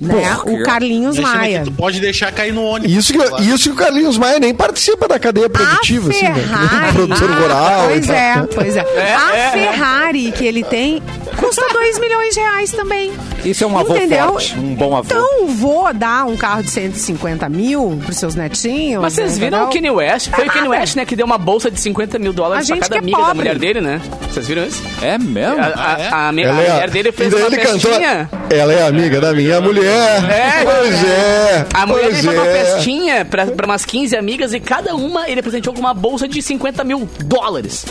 [0.00, 0.36] Né?
[0.44, 0.50] Quê?
[0.50, 1.62] O Carlinhos Maia.
[1.64, 2.94] Tu pode deixar cair no ônibus.
[2.96, 6.34] Isso que, isso que o Carlinhos Maia nem participa da cadeia produtiva, a assim, né?
[6.34, 7.82] Ferrari, Produtor rural.
[7.88, 8.80] Pois é, pois é.
[8.96, 9.50] É, a é, é.
[9.50, 11.02] Ferrari que ele tem
[11.36, 13.12] custa 2 milhões de reais também.
[13.44, 14.32] Isso é um avô Entendeu?
[14.32, 15.06] forte, um bom avô.
[15.06, 19.00] Então, vou dar um carro de 150 mil pros seus netinhos.
[19.00, 19.68] Mas vocês viram entendeu?
[19.68, 20.30] o Kanye West?
[20.30, 20.68] Foi o Kanye.
[20.68, 22.98] West, né, que deu uma bolsa de 50 mil dólares A pra gente cada é
[22.98, 23.36] amiga da pobre.
[23.38, 24.00] mulher dele, né?
[24.30, 24.82] Vocês viram isso?
[25.00, 25.58] É mesmo?
[25.58, 25.68] A, a-
[25.98, 26.08] é?
[26.08, 28.30] a- a- a Ela é a- mulher dele fez e daí uma ele cantou, festinha.
[28.50, 29.79] Ela é amiga da minha mulher.
[29.82, 31.66] É, pois é.
[31.74, 32.64] A mulher pois fez uma é.
[32.64, 36.40] festinha pra, pra umas 15 amigas e cada uma ele presenteou com uma bolsa de
[36.42, 37.84] 50 mil dólares.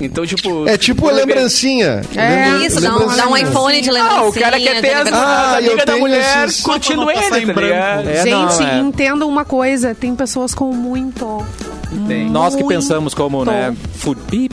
[0.00, 0.66] Então, tipo.
[0.66, 2.00] É tipo a lembrancinha.
[2.16, 3.22] É, Lembra- Isso, dá um, lembrancinha.
[3.24, 4.20] dá um iPhone de lembrancinha.
[4.22, 7.10] Ah, o cara quer ter as, Ah, eu amigas da tenho mulher esses- curtindo não
[7.10, 7.20] ele,
[7.52, 8.08] tá ligado?
[8.08, 8.78] É, Gente, não, é.
[8.78, 11.44] entenda uma coisa: tem pessoas com muito.
[12.30, 13.74] Nós que pensamos como, né?
[13.96, 14.52] Food beep.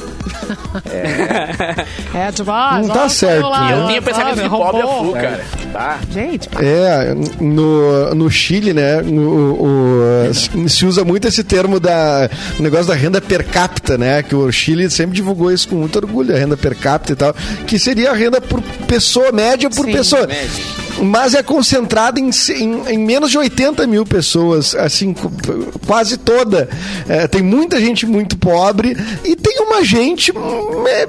[2.13, 3.73] É, tipo, ah, Não tá certo, né?
[3.73, 5.45] Eu tinha pensamento de pobre a full, cara.
[5.71, 5.99] Tá.
[6.11, 12.29] Gente, É, no, no Chile, né, o, o- se usa muito esse termo da
[12.59, 15.95] o negócio da renda per capita, né, que o Chile sempre divulgou isso com muito
[15.97, 17.35] orgulho, a renda per capita e tal,
[17.65, 19.91] que seria a renda por pessoa, média por Sim.
[19.91, 20.27] pessoa.
[21.01, 25.13] Mas é concentrada em, em- em menos de 80 mil pessoas, assim,
[25.85, 26.67] quase toda.
[27.07, 31.07] É, tem muita gente muito pobre e tem uma gente hum, é,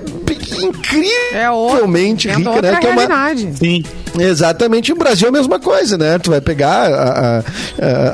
[1.33, 2.77] é outra, incrivelmente é rica, né?
[2.77, 3.49] Que é uma, realidade.
[3.57, 3.83] Sim.
[4.19, 6.19] Exatamente, o Brasil é a mesma coisa, né?
[6.19, 7.39] Tu vai pegar a,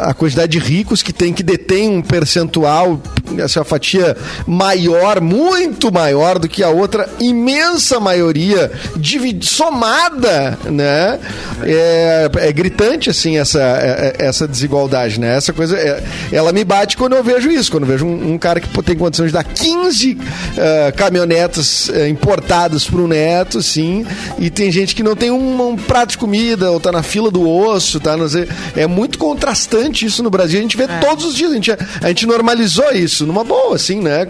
[0.04, 3.00] a, a quantidade de ricos que tem, que detém um percentual,
[3.40, 4.16] essa fatia
[4.46, 11.18] maior, muito maior do que a outra imensa maioria dividi- somada, né?
[11.62, 15.36] É, é gritante, assim, essa, é- é- essa desigualdade, né?
[15.36, 18.38] Essa coisa, é- ela me bate quando eu vejo isso, quando eu vejo um, um
[18.38, 20.18] cara que tem condição de dar 15
[20.56, 24.04] eh, caminhonetas eh, importadas para o neto, sim,
[24.38, 27.30] e tem gente que não tem um, um prato de comida, ou tá na fila
[27.30, 28.16] do osso, tá?
[28.16, 28.48] Não sei.
[28.76, 32.08] É muito contrastante isso no Brasil, a gente vê todos os dias, a gente, a
[32.08, 34.26] gente normalizou isso, numa boa, assim, né?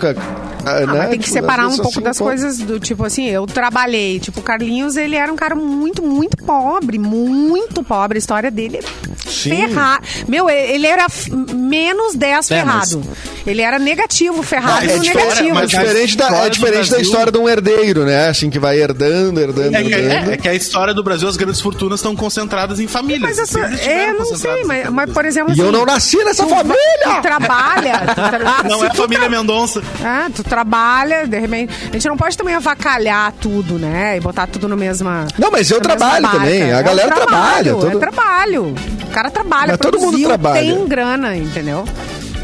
[0.67, 0.87] Ah, né?
[0.87, 3.47] mas tem que Tipo, separar um pouco assim, das pô, coisas do tipo assim, eu
[3.47, 4.19] trabalhei.
[4.19, 6.99] Tipo, o Carlinhos, ele era um cara muito, muito pobre.
[6.99, 8.17] Muito pobre.
[8.17, 9.51] A história dele é Sim.
[9.51, 10.05] ferrado.
[10.27, 13.03] Meu, ele era f- menos 10 É, ferrado.
[13.47, 15.49] Ele era negativo, ferrado É, no diferente, negativo.
[15.51, 18.29] é mas- diferente, da, história é do diferente da história de um herdeiro, né?
[18.29, 20.31] Assim, que vai herdando, herdando, É que, herdando.
[20.33, 23.21] é que a história do Brasil, as grandes fortunas estão concentradas em famílias.
[23.21, 26.47] Mas essa, é, não sei, mas, mas por exemplo E eu assim, não nasci nessa
[26.47, 26.79] família!
[27.05, 27.99] Tu trabalha.
[28.09, 29.83] tu tra- Não é a família Mendonça.
[30.05, 31.73] Ah, tu trabalha, de repente.
[31.91, 34.17] A gente não pode também avacalhar tudo, né?
[34.17, 35.27] E botar tudo no mesma.
[35.39, 36.63] Não, mas eu trabalho também.
[36.73, 38.75] A É galera trabalho, trabalha, todo- É trabalho.
[39.03, 40.61] O cara trabalha, Mas todo mundo trabalha.
[40.61, 41.85] tem grana, entendeu?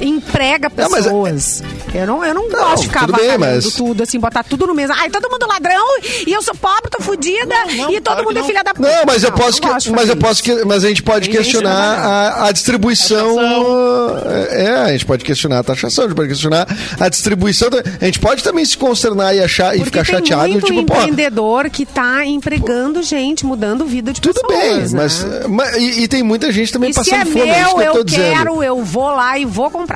[0.00, 1.62] Emprega Não, mas- pessoas.
[1.94, 4.66] Eu não, eu não, Não, gosto de ficar tudo bem, mas- tudo, assim, botar tudo
[4.66, 4.94] no mesmo.
[4.98, 5.84] Ai, todo mundo ladrão
[6.26, 8.46] e eu sou pobre, tô fudida não, e todo claro mundo é não.
[8.46, 8.88] filha da puta.
[8.88, 11.28] Não, mas eu Não, posso, não que- mas eu posso, que, mas a gente pode
[11.28, 13.36] Tem questionar a, a distribuição.
[13.36, 14.18] Taxação.
[14.50, 16.66] É, a gente pode questionar a taxação, a gente pode questionar
[16.98, 17.68] a distribuição.
[18.00, 20.84] A gente pode também se consternar e achar e Porque ficar tem chateado, muito tipo,
[20.84, 25.02] pô, empreendedor que tá empregando gente, mudando vida de tudo bem, pessoas, né?
[25.02, 27.76] mas, mas- e, e tem muita gente também E se passando é fome, é isso
[27.76, 28.36] meu, que eu tô eu dizendo.
[28.36, 29.89] quero, eu vou lá e vou comprar.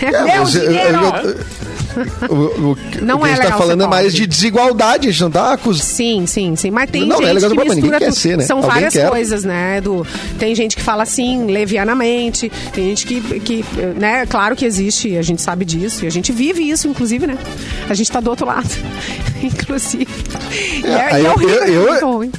[0.00, 0.98] É, É, meu eu- dinheiro.
[1.22, 1.36] eu- eu-
[2.30, 5.10] o, o, Não o que a é gente tá falando é mais de desigualdade, a
[5.12, 5.84] gente não tá acusando.
[5.84, 6.70] Sim, sim, sim.
[6.70, 8.16] Mas tem Não, não é gente legal que pra ninguém mistura quer tudo.
[8.18, 8.44] ser, né?
[8.44, 9.08] São Alguém várias quer.
[9.10, 10.06] coisas, né, Edu?
[10.38, 12.50] Tem gente que fala assim, levianamente.
[12.72, 13.64] Tem gente que, que,
[13.98, 16.04] né, claro que existe, a gente sabe disso.
[16.04, 17.36] E a gente vive isso, inclusive, né?
[17.88, 18.68] A gente tá do outro lado,
[19.42, 20.08] inclusive.
[20.82, 22.32] E é, aí é eu- horrível, eu- é eu- muito ruim.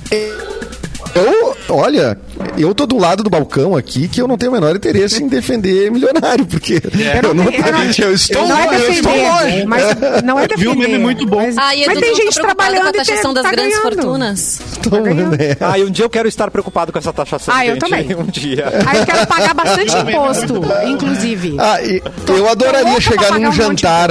[1.15, 2.17] Eu, olha,
[2.57, 5.27] eu tô do lado do balcão aqui que eu não tenho o menor interesse em
[5.27, 6.81] defender milionário, porque
[7.23, 9.65] eu, não, eu não- eu estou, não é eu estou longe.
[9.65, 9.83] Mas
[10.23, 10.63] não é defender.
[10.63, 11.37] Vi um meme muito bom.
[11.37, 13.51] Mas, Ah, e mas tem gente tá trabalhando com a e tem- taxação das tá
[13.51, 13.95] grandes ganhando.
[13.95, 14.59] fortunas.
[14.81, 15.55] Tô, né?
[15.59, 17.53] Ah, e um dia eu quero estar preocupado com essa taxação.
[17.53, 17.81] Ah, eu gente.
[17.81, 18.03] também.
[18.13, 18.65] Um dia.
[18.85, 21.55] Aí eu quero pagar bastante imposto, inclusive.
[21.59, 24.09] Ah, e eu adoraria chegar num um jantar,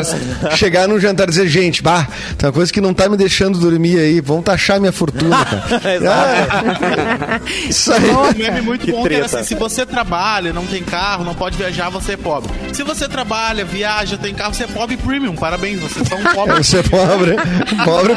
[0.56, 2.06] chegar num jantar e dizer, gente, bah,
[2.36, 5.80] tem uma coisa que não tá me deixando dormir aí, vão taxar minha fortuna, cara.
[6.10, 8.00] Ah, isso aí.
[8.22, 11.34] Um meme muito Que bom que era assim: se você trabalha, não tem carro, não
[11.34, 12.50] pode viajar, você é pobre.
[12.72, 15.34] Se você trabalha, viaja, tem carro, você é pobre premium.
[15.34, 16.56] Parabéns, você é só um pobre.
[16.62, 17.36] Você é pobre,
[17.84, 18.16] pobre,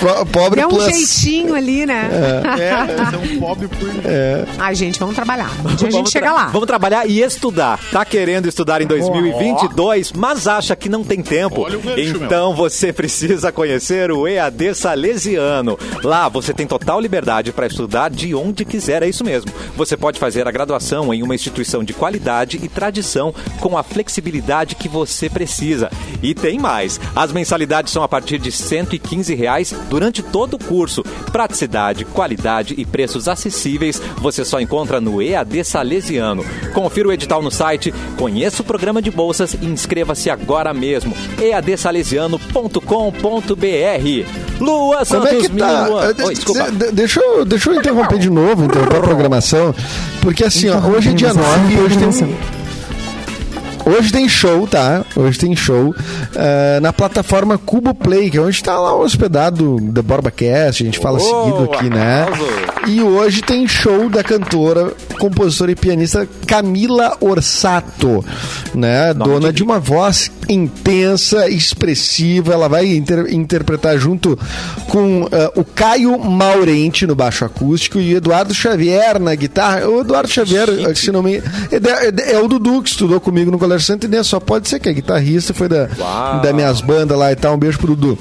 [0.00, 0.84] pro- pobre Deu um plus.
[0.84, 2.08] jeitinho ali, né?
[2.58, 4.02] É, você é um pobre premium.
[4.58, 5.50] Ai, gente, vamos trabalhar.
[5.64, 6.46] Um dia a gente Vamos chega lá.
[6.46, 7.78] Vamos trabalhar e estudar.
[7.90, 11.62] Tá querendo estudar em 2022, mas acha que não tem tempo.
[11.62, 15.78] Olha o gancho, então você precisa conhecer o EAD Salesiano.
[16.02, 19.33] Lá você tem total liberdade para estudar de onde quiser, é isso mesmo.
[19.76, 24.74] Você pode fazer a graduação em uma instituição de qualidade e tradição com a flexibilidade
[24.74, 25.90] que você precisa.
[26.22, 27.00] E tem mais.
[27.16, 31.02] As mensalidades são a partir de 115 reais durante todo o curso.
[31.32, 36.44] Praticidade, qualidade e preços acessíveis você só encontra no EAD Salesiano.
[36.72, 41.14] Confira o edital no site, conheça o programa de bolsas e inscreva-se agora mesmo.
[41.40, 44.24] eadsalesiano.com.br
[44.60, 45.86] Lua Como é Santos que tá?
[45.88, 46.14] Lua.
[46.24, 46.70] Oi, desculpa.
[46.70, 49.74] de- deixa, eu, deixa eu interromper de novo, interromper a programação.
[50.20, 52.36] Porque assim, ó, hoje é dia 9 hoje tem.
[53.86, 55.03] Hoje tem show, tá?
[55.16, 55.94] Hoje tem show
[56.34, 60.98] eh, na plataforma Cubo Play, que é onde está lá hospedado The BorbaCast, a gente
[60.98, 62.26] fala Oh, seguido aqui, né?
[62.88, 68.24] E hoje tem show da cantora, compositora e pianista Camila Orsato,
[68.74, 69.14] né?
[69.14, 72.52] Dona de uma voz intensa, expressiva.
[72.52, 74.38] Ela vai inter- interpretar junto
[74.88, 79.88] com eh, o Caio Maurente no baixo acústico e o Eduardo Xavier na guitarra.
[79.88, 81.42] O Eduardo Xavier, eh, se não me é,
[82.30, 84.26] é é o Dudu que estudou comigo no Colégio Santo Inês.
[84.26, 86.40] Só pode ser que é guitarrista, foi da, Uau.
[86.40, 87.54] da minhas bandas lá e tal.
[87.54, 88.18] Um beijo pro Dudu.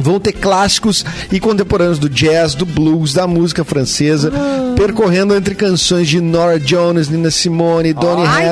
[0.00, 4.32] Vão ter clássicos e contemporâneos do jazz, do blues, da música francesa,
[4.76, 8.48] percorrendo entre canções de Nora Jones, Nina Simone, Donny Ai,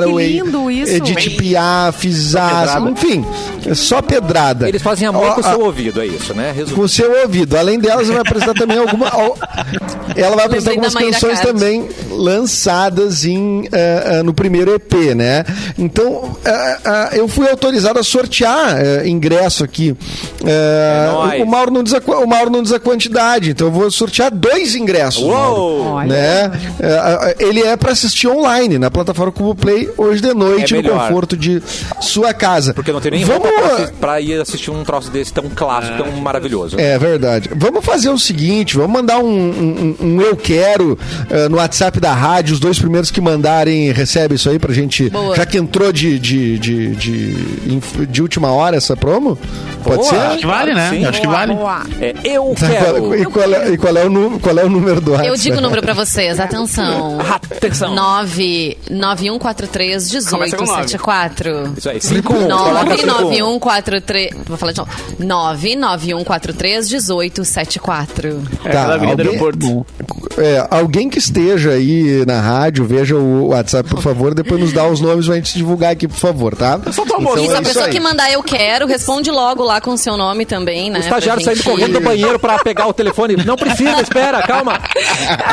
[0.71, 0.93] isso.
[0.95, 3.25] Edith Piaf, Zaz, enfim,
[3.67, 4.69] é só pedrada.
[4.69, 6.49] Eles fazem amor Ó, com o seu ouvido, é isso, né?
[6.55, 6.75] Resumindo.
[6.77, 7.57] com o seu ouvido.
[7.57, 9.09] Além delas, ela vai apresentar também alguma.
[9.09, 9.37] al-
[10.17, 15.45] Ela vai apresentar algumas canções também lançadas em, eh, eh, no primeiro EP, né?
[15.79, 19.95] Então, eh, eu fui autorizado a sortear ingresso aqui.
[20.45, 23.91] É o, Mauro não diz a, o Mauro não diz a quantidade, então eu vou
[23.91, 25.23] sortear dois ingressos.
[25.25, 25.61] Mauro.
[25.61, 25.87] Uou!
[25.93, 26.07] Olha.
[26.09, 26.61] Né?
[26.81, 30.89] Eh, ele é para assistir online na plataforma Cubo Play hoje de noite É no
[30.91, 31.63] conforto de
[32.01, 32.73] sua casa.
[32.75, 36.13] Porque não tem nem Vamos, roupa pra ir assistir um troço desse tão clássico, tão
[36.13, 36.79] maravilhoso.
[36.79, 37.51] É verdade.
[37.55, 40.99] Vamos fazer o seguinte, vamos mandar um, um- um eu quero
[41.31, 42.55] eh, no WhatsApp da rádio.
[42.55, 45.09] Os dois primeiros que mandarem recebem isso aí pra gente.
[45.11, 45.37] Boa.
[45.37, 49.39] Já que entrou de, de, de, de, de última hora essa promo?
[49.83, 50.09] Pode Boa.
[50.11, 50.17] ser?
[50.17, 50.91] Acho que vale, né?
[50.91, 51.05] Sim.
[51.05, 51.53] Acho que vale.
[52.01, 53.15] É, eu Tá, quero.
[53.15, 55.29] E qual é, e qual é o, nu- qual é o número do WhatsApp?
[55.29, 57.19] Eu digo o número pra vocês, atenção.
[57.59, 57.95] Atenção.
[57.95, 60.83] 99143 Começa com nove.
[60.83, 61.75] 1874.
[61.77, 62.49] Isso aí, 5 1.
[62.49, 63.07] Coloca 5 1.
[63.07, 64.31] 99143.
[64.47, 64.91] Vou falar de novo.
[65.19, 68.43] 99143 1874.
[68.65, 69.87] É Tá, avenida do alguém- aeroporto.
[70.39, 74.35] É, alguém que esteja aí na rádio, veja o WhatsApp, por favor.
[74.35, 76.79] Depois nos dá os nomes pra gente divulgar aqui, por favor, tá?
[76.93, 77.33] só tô amor.
[77.33, 77.91] Então Isso, é a pessoa aí.
[77.93, 80.99] que mandar eu quero, responde logo lá com o seu nome também, né?
[80.99, 83.37] O estagiário pra saindo gente- correndo do banheiro pra pegar o telefone.
[83.37, 84.81] Não precisa, espera, calma.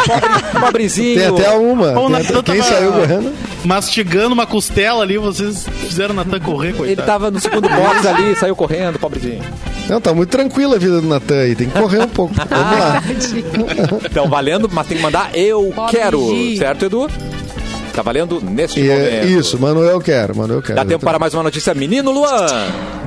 [0.07, 1.16] Pobre, pobrezinho.
[1.20, 1.93] Tem até uma.
[1.93, 3.34] Tem até- quem tava saiu correndo?
[3.66, 7.05] Mastigando uma costela ali, vocês fizeram o Natan correr, Ele coitado.
[7.07, 9.41] tava no segundo box ali, saiu correndo, pobrezinho.
[9.89, 11.55] Não, tá muito tranquila a vida do Natan aí.
[11.55, 12.34] Tem que correr um pouco.
[12.49, 13.03] Vamos lá.
[14.09, 16.30] Então, valendo, mas tem que mandar eu Pobre quero.
[16.30, 16.57] Gi.
[16.57, 17.09] Certo, Edu?
[17.95, 19.39] Tá valendo neste E, é, momento.
[19.39, 20.75] isso, mano, eu quero, mano, eu quero.
[20.75, 21.73] Dá tempo para mais uma notícia.
[21.73, 22.45] Menino Luan.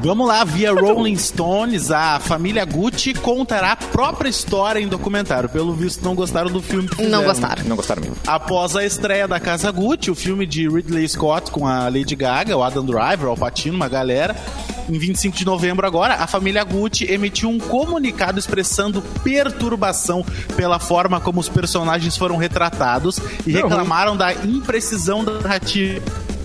[0.02, 5.48] Vamos lá, via Rolling Stones, a família Gucci contará a própria história em documentário.
[5.48, 6.88] Pelo visto, não gostaram do filme.
[7.00, 7.64] Não gostaram.
[7.64, 8.16] Não gostaram mesmo.
[8.26, 12.56] Após a estreia da Casa Gucci, o filme de Ridley Scott com a Lady Gaga,
[12.56, 14.34] o Adam Driver, o Al Pacino, uma galera,
[14.88, 20.24] em 25 de novembro agora, a família Gucci emitiu um comunicado expressando perturbação
[20.56, 26.00] pela forma como os personagens foram retratados e reclamaram da imprecisão da narrativa.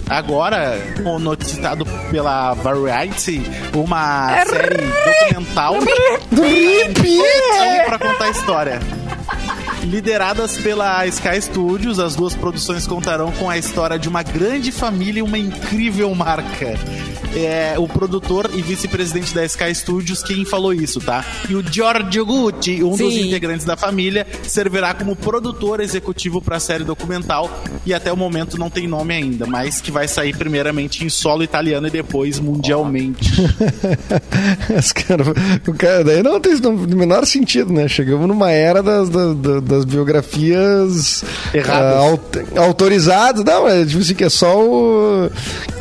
[0.09, 3.41] Agora, como noticiado pela Variety,
[3.73, 4.83] uma série
[5.31, 5.75] documental
[7.85, 8.79] para contar a história.
[9.83, 15.19] Lideradas pela Sky Studios, as duas produções contarão com a história de uma grande família
[15.19, 16.77] e uma incrível marca.
[17.36, 21.25] É o produtor e vice-presidente da Sky Studios quem falou isso, tá?
[21.49, 23.27] E o Giorgio Gucci, um dos Sim.
[23.27, 27.49] integrantes da família, servirá como produtor executivo para a série documental
[27.86, 31.43] e até o momento não tem nome ainda, mas que vai sair primeiramente em solo
[31.43, 33.31] italiano e depois mundialmente.
[34.77, 35.23] Os cara,
[35.67, 37.88] o cara, daí não tem no menor sentido, né?
[37.88, 41.23] Chegamos numa era das, das, das- biografias
[41.53, 41.97] Erradas.
[41.97, 43.43] aut- autorizadas.
[43.43, 45.29] Não, é tipo assim, que é só o.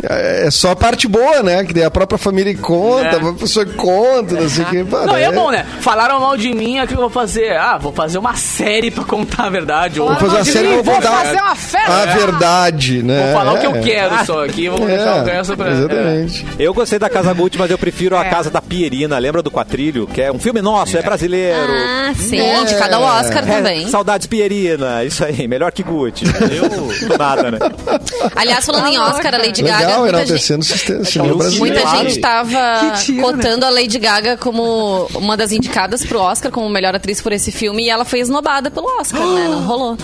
[0.05, 1.64] É só a parte boa, né?
[1.64, 3.28] Que daí a própria família conta, É.
[3.28, 4.82] a pessoa conta, não sei o que.
[4.82, 5.64] Não, é bom, né?
[5.80, 7.57] Falaram mal de mim, o que eu vou fazer?
[7.57, 10.00] Ah, vou fazer uma série pra contar a verdade.
[10.00, 11.92] Ou Vou fazer uma série, vou Vou contar fazer uma festa.
[11.92, 13.24] a verdade, né?
[13.26, 13.80] Vou falar o que eu É.
[13.80, 15.70] quero só aqui, vou deixar o resto pra...
[15.70, 16.46] Exatamente.
[16.59, 18.28] Eu gostei da Casa Gucci, mas eu prefiro a É.
[18.30, 19.18] Casa da Pierina.
[19.18, 20.07] Lembra do Quatrilho?
[20.07, 21.59] Que é um filme nosso, é brasileiro.
[21.72, 23.88] Ah, sim, indicado ao Oscar É, também.
[23.88, 26.24] saudades Pierina, isso aí, melhor que Gucci.
[26.50, 26.68] Eu,
[27.09, 27.59] do nada, né?
[28.34, 31.59] Aliás, falando em Oscar, a Lady Gaga Legal, muita enaltecendo o sistema- cinema brasileiro.
[31.74, 32.09] Muita Claro.
[32.09, 32.59] gente tava
[32.97, 37.20] Que tiro, cotando a Lady Gaga como uma das indicadas pro Oscar como melhor atriz
[37.20, 39.49] por esse filme e ela foi esnobada pelo Oscar, né?
[39.49, 39.97] Não rolou.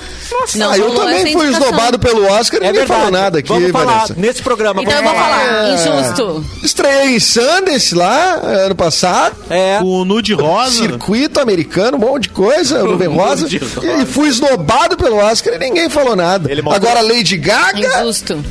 [0.54, 3.00] Não Ah, eu também fui esnobado pelo Oscar e É ninguém verdade.
[3.00, 4.14] falou nada aqui, Vamos falar Vanessa.
[4.16, 4.82] nesse programa.
[4.82, 5.74] Então eu vamos vou falar, É.
[5.74, 6.44] injusto.
[6.62, 9.36] Estreiei em Sundance lá, ano passado.
[9.50, 9.80] É.
[9.82, 10.70] O nude rosa.
[10.72, 13.48] Circuito americano, um monte de coisa, nuvem rosa.
[13.48, 16.48] de E fui esnobado pelo Oscar e ninguém falou nada.
[16.74, 18.00] Agora Lady Gaga.
[18.02, 18.44] Injusto.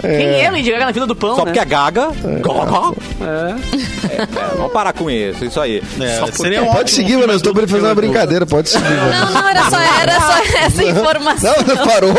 [0.00, 1.52] Quem é Lady Gaga na fila do pão, Só né?
[1.52, 2.08] porque é Gaga.
[2.10, 2.96] Gaga.
[3.20, 4.16] É.
[4.16, 5.82] É, é, vamos parar com isso, isso aí.
[6.00, 7.48] É, seria um Pode seguir, filme Vanessa.
[7.48, 8.46] Estou fazer uma brincadeira.
[8.46, 8.84] Pode seguir.
[8.84, 11.54] Não, não, era só, era só essa informação.
[11.66, 12.14] Não, parou,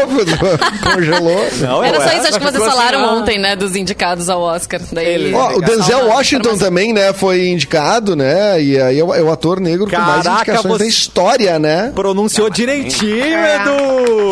[0.94, 1.48] congelou.
[1.62, 3.14] Não, Era só é, isso, acho que vocês assim, falaram ah.
[3.14, 4.82] ontem, né, dos indicados ao Oscar.
[4.92, 6.68] Daí, Ele- Ó, o Denzel Washington informação.
[6.68, 8.62] também, né, foi indicado, né?
[8.62, 11.92] E aí é o, é ator negro com mais indicações você- da história, né?
[11.94, 14.32] Pronunciou direitinho, Edu!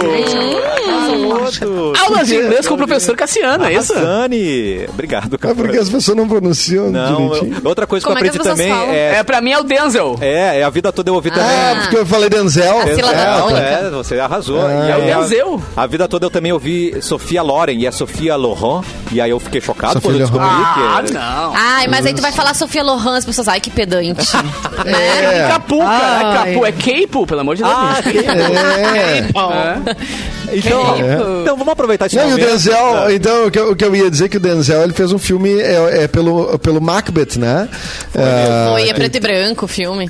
[2.06, 3.94] Aulas de inglês com o professor Cassiano, é isso?
[3.94, 4.86] Sani.
[4.90, 5.56] Obrigado, É cara.
[5.56, 7.58] porque as pessoas não pronunciam Não, direitinho.
[7.64, 8.94] eu- outra coisa Como é que que eu aprendi pessoas também falam?
[8.94, 10.18] é, É, pra mim é o Denzel.
[10.22, 10.60] é.
[10.60, 11.46] É, a vida toda eu ouvi também.
[11.46, 12.80] Ah, porque eu falei Denzel.
[12.82, 14.66] A sílaba É, é, você arrasou.
[14.66, 14.86] Ah.
[14.88, 15.62] E É o Denzel.
[15.76, 18.82] A, a vida toda eu também ouvi Sofia Loren e a Sofia Lohan.
[19.12, 21.14] E aí eu fiquei chocado Sofia quando eu descobri Ah, que...
[21.14, 21.54] não.
[21.56, 24.36] Ai, mas aí tu vai falar Sofia Lohan, as pessoas, ai, que pedante.
[24.86, 25.44] né?
[25.46, 25.48] É.
[25.48, 25.96] Capu, cara.
[25.96, 26.52] Ai.
[26.52, 27.74] É Capu, é Capo, pelo amor de Deus.
[27.76, 27.96] Ah.
[28.96, 29.20] É.
[29.20, 30.58] É.
[30.58, 30.96] então,
[31.42, 32.48] então vamos aproveitar esse Não, e o momento.
[32.50, 34.94] Denzel, então, o que, eu, o que eu ia dizer é que o Denzel, ele
[34.94, 37.68] fez um filme é, é pelo, pelo Macbeth, né?
[38.14, 40.08] É, Foi, é preto e branco o filme.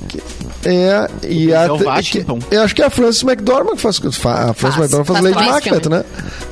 [0.66, 2.39] É, e a, Denzel que- Washington.
[2.51, 5.20] eu acho que é a Frances McDormand que faz, fa- a Frances Faz, McDormand faz,
[5.22, 5.95] faz Lady Macbeth, filme.
[5.97, 6.05] né?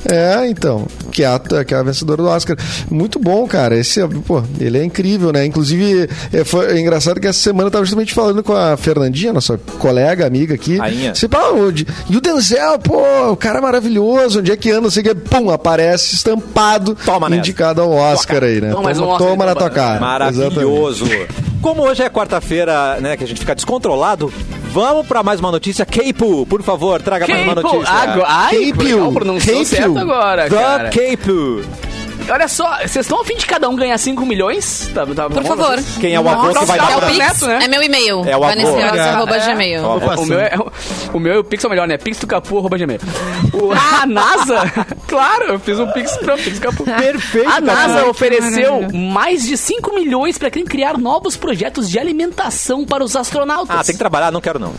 [0.06, 2.56] É, então, que é, a, que é a vencedora do Oscar.
[2.90, 3.76] Muito bom, cara.
[3.76, 5.44] Esse, pô, ele é incrível, né?
[5.44, 9.32] Inclusive, é, foi é engraçado que essa semana eu tava justamente falando com a Fernandinha,
[9.32, 10.76] nossa colega, amiga aqui.
[10.76, 11.14] Rainha.
[11.14, 11.86] Você onde?
[12.08, 14.40] E o Denzel, pô, o cara é maravilhoso.
[14.40, 14.88] Onde é que anda?
[14.88, 15.14] O que.
[15.14, 16.53] Pum, aparece estampado,
[17.04, 17.40] Toma nessa.
[17.40, 18.70] indicado ao Oscar aí, né?
[18.70, 20.00] Toma um Toma, Oscar, toma na então, tua cara.
[20.00, 21.06] Maravilhoso.
[21.60, 24.32] Como hoje é quarta-feira, né, que a gente fica descontrolado,
[24.70, 25.84] vamos pra mais uma notícia.
[25.86, 27.72] Keipo, por favor, traga mais uma Capo.
[27.74, 27.94] notícia.
[27.94, 29.12] Agora, ai, Capo.
[29.12, 29.66] pronunciou Capo.
[29.68, 30.84] certo agora, cara.
[30.84, 31.62] The Keipo.
[32.30, 34.90] Olha só, vocês estão a fim de cada um ganhar 5 milhões?
[34.94, 35.66] Tá, tá Por bom, favor.
[35.78, 35.98] vocês?
[36.00, 37.06] Quem é o avô que vai É dar o pra...
[37.08, 37.18] Pix.
[37.18, 37.58] Neto, né?
[37.64, 38.24] é meu e-mail.
[38.26, 38.46] É o avô.
[38.46, 39.80] Vanessa É.
[39.82, 40.52] Ó, O, o meu é,
[41.12, 41.98] o meu é o Pix é o melhor, né?
[41.98, 43.00] Pix do Capu, arroba gmail.
[43.52, 44.62] O- a NASA,
[45.06, 46.84] claro, eu fiz um Pix pra Pix do Capu.
[46.96, 48.10] Perfeito, A NASA Capu.
[48.10, 53.76] ofereceu mais de 5 milhões pra quem criar novos projetos de alimentação para os astronautas.
[53.76, 54.30] Ah, tem que trabalhar?
[54.30, 54.72] Não quero não.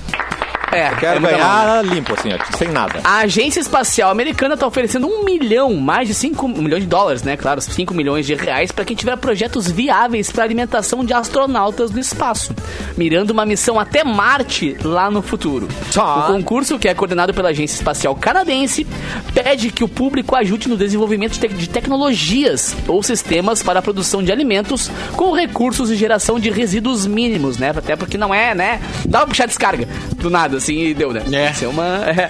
[0.76, 3.00] É, Eu quero é ganhar limpo, assim, ó, sem nada.
[3.04, 7.36] A Agência Espacial Americana está oferecendo um milhão, mais de 5 milhões de dólares, né?
[7.38, 12.00] Claro, 5 milhões de reais para quem tiver projetos viáveis para alimentação de astronautas no
[12.00, 12.54] espaço,
[12.98, 15.68] mirando uma missão até Marte lá no futuro.
[15.94, 16.20] Tá.
[16.30, 18.86] O concurso, que é coordenado pela Agência Espacial Canadense,
[19.34, 23.82] pede que o público ajude no desenvolvimento de, te- de tecnologias ou sistemas para a
[23.82, 27.72] produção de alimentos com recursos e geração de resíduos mínimos, né?
[27.76, 28.80] Até porque não é, né?
[29.06, 31.24] Dá pra puxar descarga do nada, assim, e deu, né?
[31.32, 31.52] É.
[31.52, 32.04] Isso é uma.
[32.10, 32.30] é.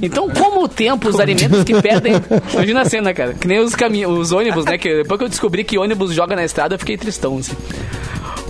[0.00, 2.14] Então, como o tempo, os alimentos que perdem.
[2.52, 3.34] Imagina a cena, cara.
[3.34, 4.78] Que nem os, caminhos, os ônibus, né?
[4.78, 7.56] Que depois que eu descobri que ônibus joga na estrada, eu fiquei tristão, assim.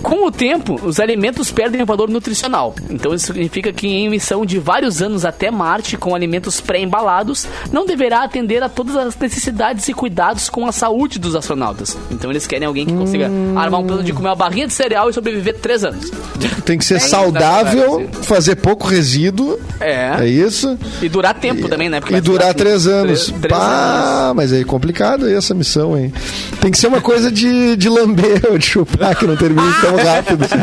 [0.05, 2.75] Com o tempo, os alimentos perdem o valor nutricional.
[2.91, 7.87] Então, isso significa que em missão de vários anos até Marte, com alimentos pré-embalados, não
[7.87, 11.97] deverá atender a todas as necessidades e cuidados com a saúde dos astronautas.
[12.11, 15.09] Então, eles querem alguém que consiga armar um plano de comer uma barrinha de cereal
[15.09, 16.11] e sobreviver três anos.
[16.63, 19.59] Tem que ser Bem, saudável, fazer pouco resíduo.
[19.79, 20.17] É.
[20.19, 20.77] É isso?
[21.01, 21.99] E durar tempo também, né?
[21.99, 23.25] Porque E durar três anos.
[23.25, 26.13] Três, três Pá, mas aí é complicado aí essa missão, hein?
[26.61, 30.05] Tem que ser uma coisa de, de lamber ou de chupar, que não termine tão
[30.05, 30.45] rápido.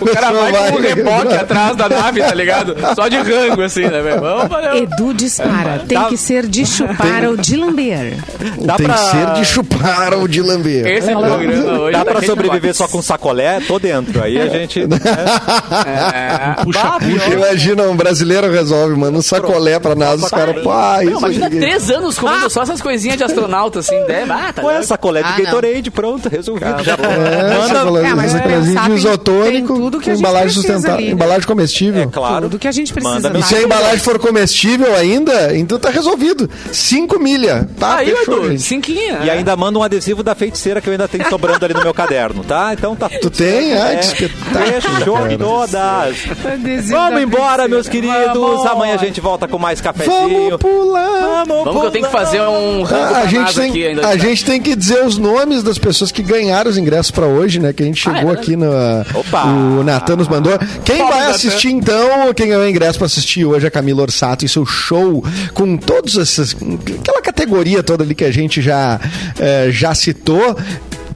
[0.00, 2.76] O cara vai com um reboque atrás da nave, tá ligado?
[2.94, 4.20] Só de rango, assim, né, velho?
[4.20, 4.76] Vamos, valeu.
[4.76, 5.82] Edu dispara.
[5.86, 8.16] Tem Dá- que ser de chupar ou de lamber.
[8.60, 10.86] Dá Tem pra- que ser de chupar ou de lamber.
[10.86, 11.92] Esse é o programa hoje.
[11.92, 13.60] Dá pra sobreviver só com sacolé?
[13.60, 14.22] Tô dentro.
[14.22, 14.80] Aí a gente...
[14.86, 14.98] né?
[15.86, 17.34] É, Puxa, bah, puxa.
[17.34, 21.50] Imagina, um brasileiro resolve, manda um sacolé pra nós, os caras, pá, Não, isso imagina
[21.50, 23.98] três anos comendo só essas coisinhas de astronauta, assim.
[24.06, 24.86] Deve, ah, tá Põe louco.
[24.86, 25.40] sacolé de Ah.
[25.44, 26.82] Gatorade, pronto, resolvido.
[26.84, 30.16] Já É, Manda- É, mas sacolézinho pensar, de tem- isotônico, tem tudo que a com
[30.16, 31.12] gente embalagem precisa sustentável, ali, né?
[31.12, 32.02] embalagem comestível.
[32.02, 32.42] É claro.
[32.42, 33.14] Tudo que a gente precisa.
[33.14, 33.38] Manda tá?
[33.38, 36.48] E se a embalagem for comestível ainda, então tá resolvido.
[36.72, 37.68] 5 milha.
[37.78, 39.20] Tá, Aí, fechou, Edu, cinquinha.
[39.24, 41.94] E ainda manda um adesivo da feiticeira que eu ainda tenho sobrando ali no meu
[41.94, 42.72] caderno, tá?
[42.72, 43.74] Então tá Tu tem?
[43.74, 45.38] Ai, que Fechou cara.
[45.38, 46.16] todas.
[46.88, 48.66] Vamos embora, meus queridos.
[48.66, 50.50] Amanhã a gente volta com mais cafezinho.
[50.50, 51.44] Vamos pular.
[51.46, 54.08] Vamos que eu tenho que fazer um rango A, gente nós aqui tem, ainda.
[54.08, 57.58] a gente tem que dizer os nomes das pessoas que ganharam os ingressos pra hoje,
[57.60, 57.67] né?
[57.72, 58.66] Que a gente chegou é aqui no.
[59.14, 59.44] Opa!
[59.44, 60.58] O Natan nos mandou.
[60.84, 62.32] Quem vai assistir então?
[62.34, 66.16] Quem ganhou ingresso pra assistir hoje é a Camila Orsato e seu show com todos
[66.16, 66.56] esses.
[67.00, 69.00] aquela categoria toda ali que a gente já,
[69.38, 70.56] eh, já citou.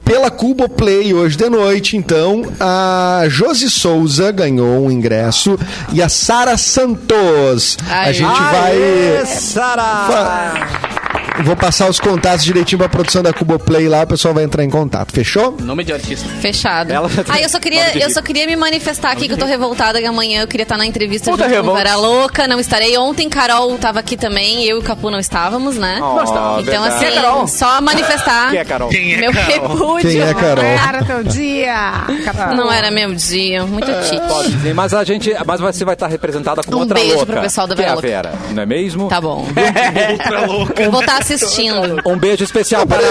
[0.03, 5.57] Pela Cubo Play hoje de noite, então, a Josi Souza ganhou um ingresso
[5.93, 7.77] e a Sara Santos.
[7.89, 8.13] A Ai.
[8.13, 9.25] gente Aê, vai.
[9.25, 11.02] Sara!
[11.41, 14.63] Vou passar os contatos direitinho pra produção da Cubo Play lá, o pessoal vai entrar
[14.63, 15.11] em contato.
[15.11, 15.57] Fechou?
[15.59, 16.27] Nome de artista.
[16.39, 16.91] Fechado.
[16.91, 19.99] Ela- Ah, eu só queria, eu só queria me manifestar aqui que eu tô revoltada
[19.99, 21.83] que amanhã eu queria estar na entrevista Puta junto com revolta.
[21.83, 22.97] Vera Louca, não estarei.
[22.97, 25.99] Ontem Carol tava aqui também, eu e o Capu não estávamos, né?
[26.01, 26.87] Oh, então verdade.
[26.87, 27.47] assim, Quem é Carol?
[27.47, 28.89] só manifestar Quem é Carol?
[28.89, 29.51] Quem é meu Carol?
[29.69, 30.11] repúdio.
[30.11, 30.63] Quem é Carol?
[30.65, 31.93] Era teu dia.
[32.55, 34.21] Não era meu dia, muito tite.
[34.27, 35.33] Pode sim, mas a gente.
[35.45, 37.33] Mas você vai estar representada com Um outra beijo louca.
[37.33, 38.07] pro pessoal da que é Vera a Louca.
[38.07, 39.07] Vera, não é mesmo?
[39.09, 39.47] Tá bom.
[40.11, 40.89] Outra louca.
[40.89, 42.01] Vou estar assistindo.
[42.05, 43.01] Um beijo especial para.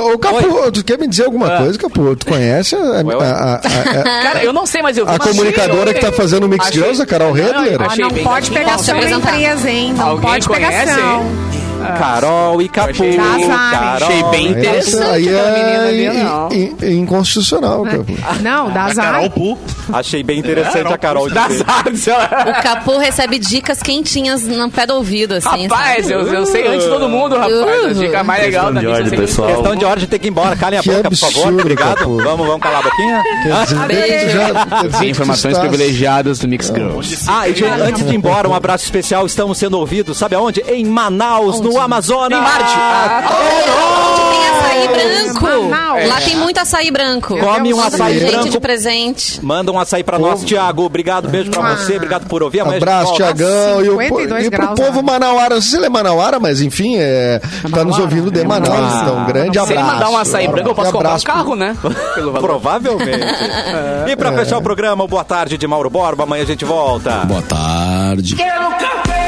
[0.00, 0.72] Ô Capu, Oi.
[0.72, 2.16] tu quer me dizer alguma coisa, Capu?
[2.16, 3.26] Tu conhece a, a- Ué, ué.
[3.26, 6.44] a- a- a- Cara, eu não sei, mas eu vi a comunicadora que tá fazendo
[6.44, 7.76] o Mix Girls, a Carol Não, Redler?
[7.80, 9.34] Ah, achei não bem pode da apresentar?
[9.38, 9.92] empresa, hein?
[9.96, 11.26] Não Alguém pode pegação.
[11.98, 12.90] Carol e Capu.
[12.90, 13.16] achei-.
[13.16, 14.08] Carol.
[14.08, 16.48] Achei bem interessante Aí é in- não.
[16.52, 18.06] in- in- inconstitucional, Capu.
[18.42, 19.12] Não, dá azar.
[19.12, 19.58] Carol Pu.
[19.92, 21.28] Achei bem interessante a Carol.
[21.28, 21.48] lá.
[22.48, 25.66] O Capu recebe dicas quentinhas no pé do ouvido, assim.
[25.66, 27.86] Rapaz, eu, eu sei antes de todo mundo, rapaz.
[27.86, 29.48] A dica mais legal da mídia pessoal.
[29.54, 30.56] Questão de ordem, tem que ir embora.
[30.56, 31.52] Calem a Que boca, por favor.
[31.52, 31.96] Obrigado.
[31.98, 32.16] Capu.
[32.22, 33.22] Vamos, vamos calar a boquinha.
[33.86, 35.04] Beijo.
[35.04, 37.24] Informações estás- privilegiadas do Mix Girls.
[37.26, 39.26] Ah, e antes de ir embora, um abraço especial.
[39.26, 40.60] Estamos sendo ouvidos, sabe aonde?
[40.68, 42.38] Em Manaus, no Amazonas.
[42.38, 42.72] Em Marte.
[42.76, 43.22] Ah,
[44.08, 45.44] Onde tem açaí branco.
[45.68, 46.08] Manaus.
[46.08, 47.36] Lá tem muito açaí branco.
[47.38, 48.48] Come um açaí branco.
[48.48, 49.44] de presente.
[49.44, 50.84] Manda um açaí pra nós, Thiago.
[50.84, 51.96] Obrigado, beijo pra você.
[51.96, 52.60] Obrigado por ouvir.
[52.60, 53.14] Amanhã Abraço.
[53.14, 53.84] Tiagão.
[53.84, 55.02] E, o po- 52 e pro povo né?
[55.02, 57.40] manauara, não sei se ele é manauara, mas enfim, é,
[57.72, 59.02] tá nos ouvindo de Manaus.
[59.02, 59.72] Então, um grande Se abraço.
[59.72, 61.76] ele mandar um açaí branco, eu posso comprar um carro, né?
[62.14, 62.46] Pelo valor.
[62.48, 63.26] Provavelmente.
[64.08, 66.22] E pra fechar o programa, Boa Tarde de Mauro Borba.
[66.24, 67.10] Amanhã a gente volta.
[67.24, 68.36] Boa tarde.
[68.36, 69.27] Quero café!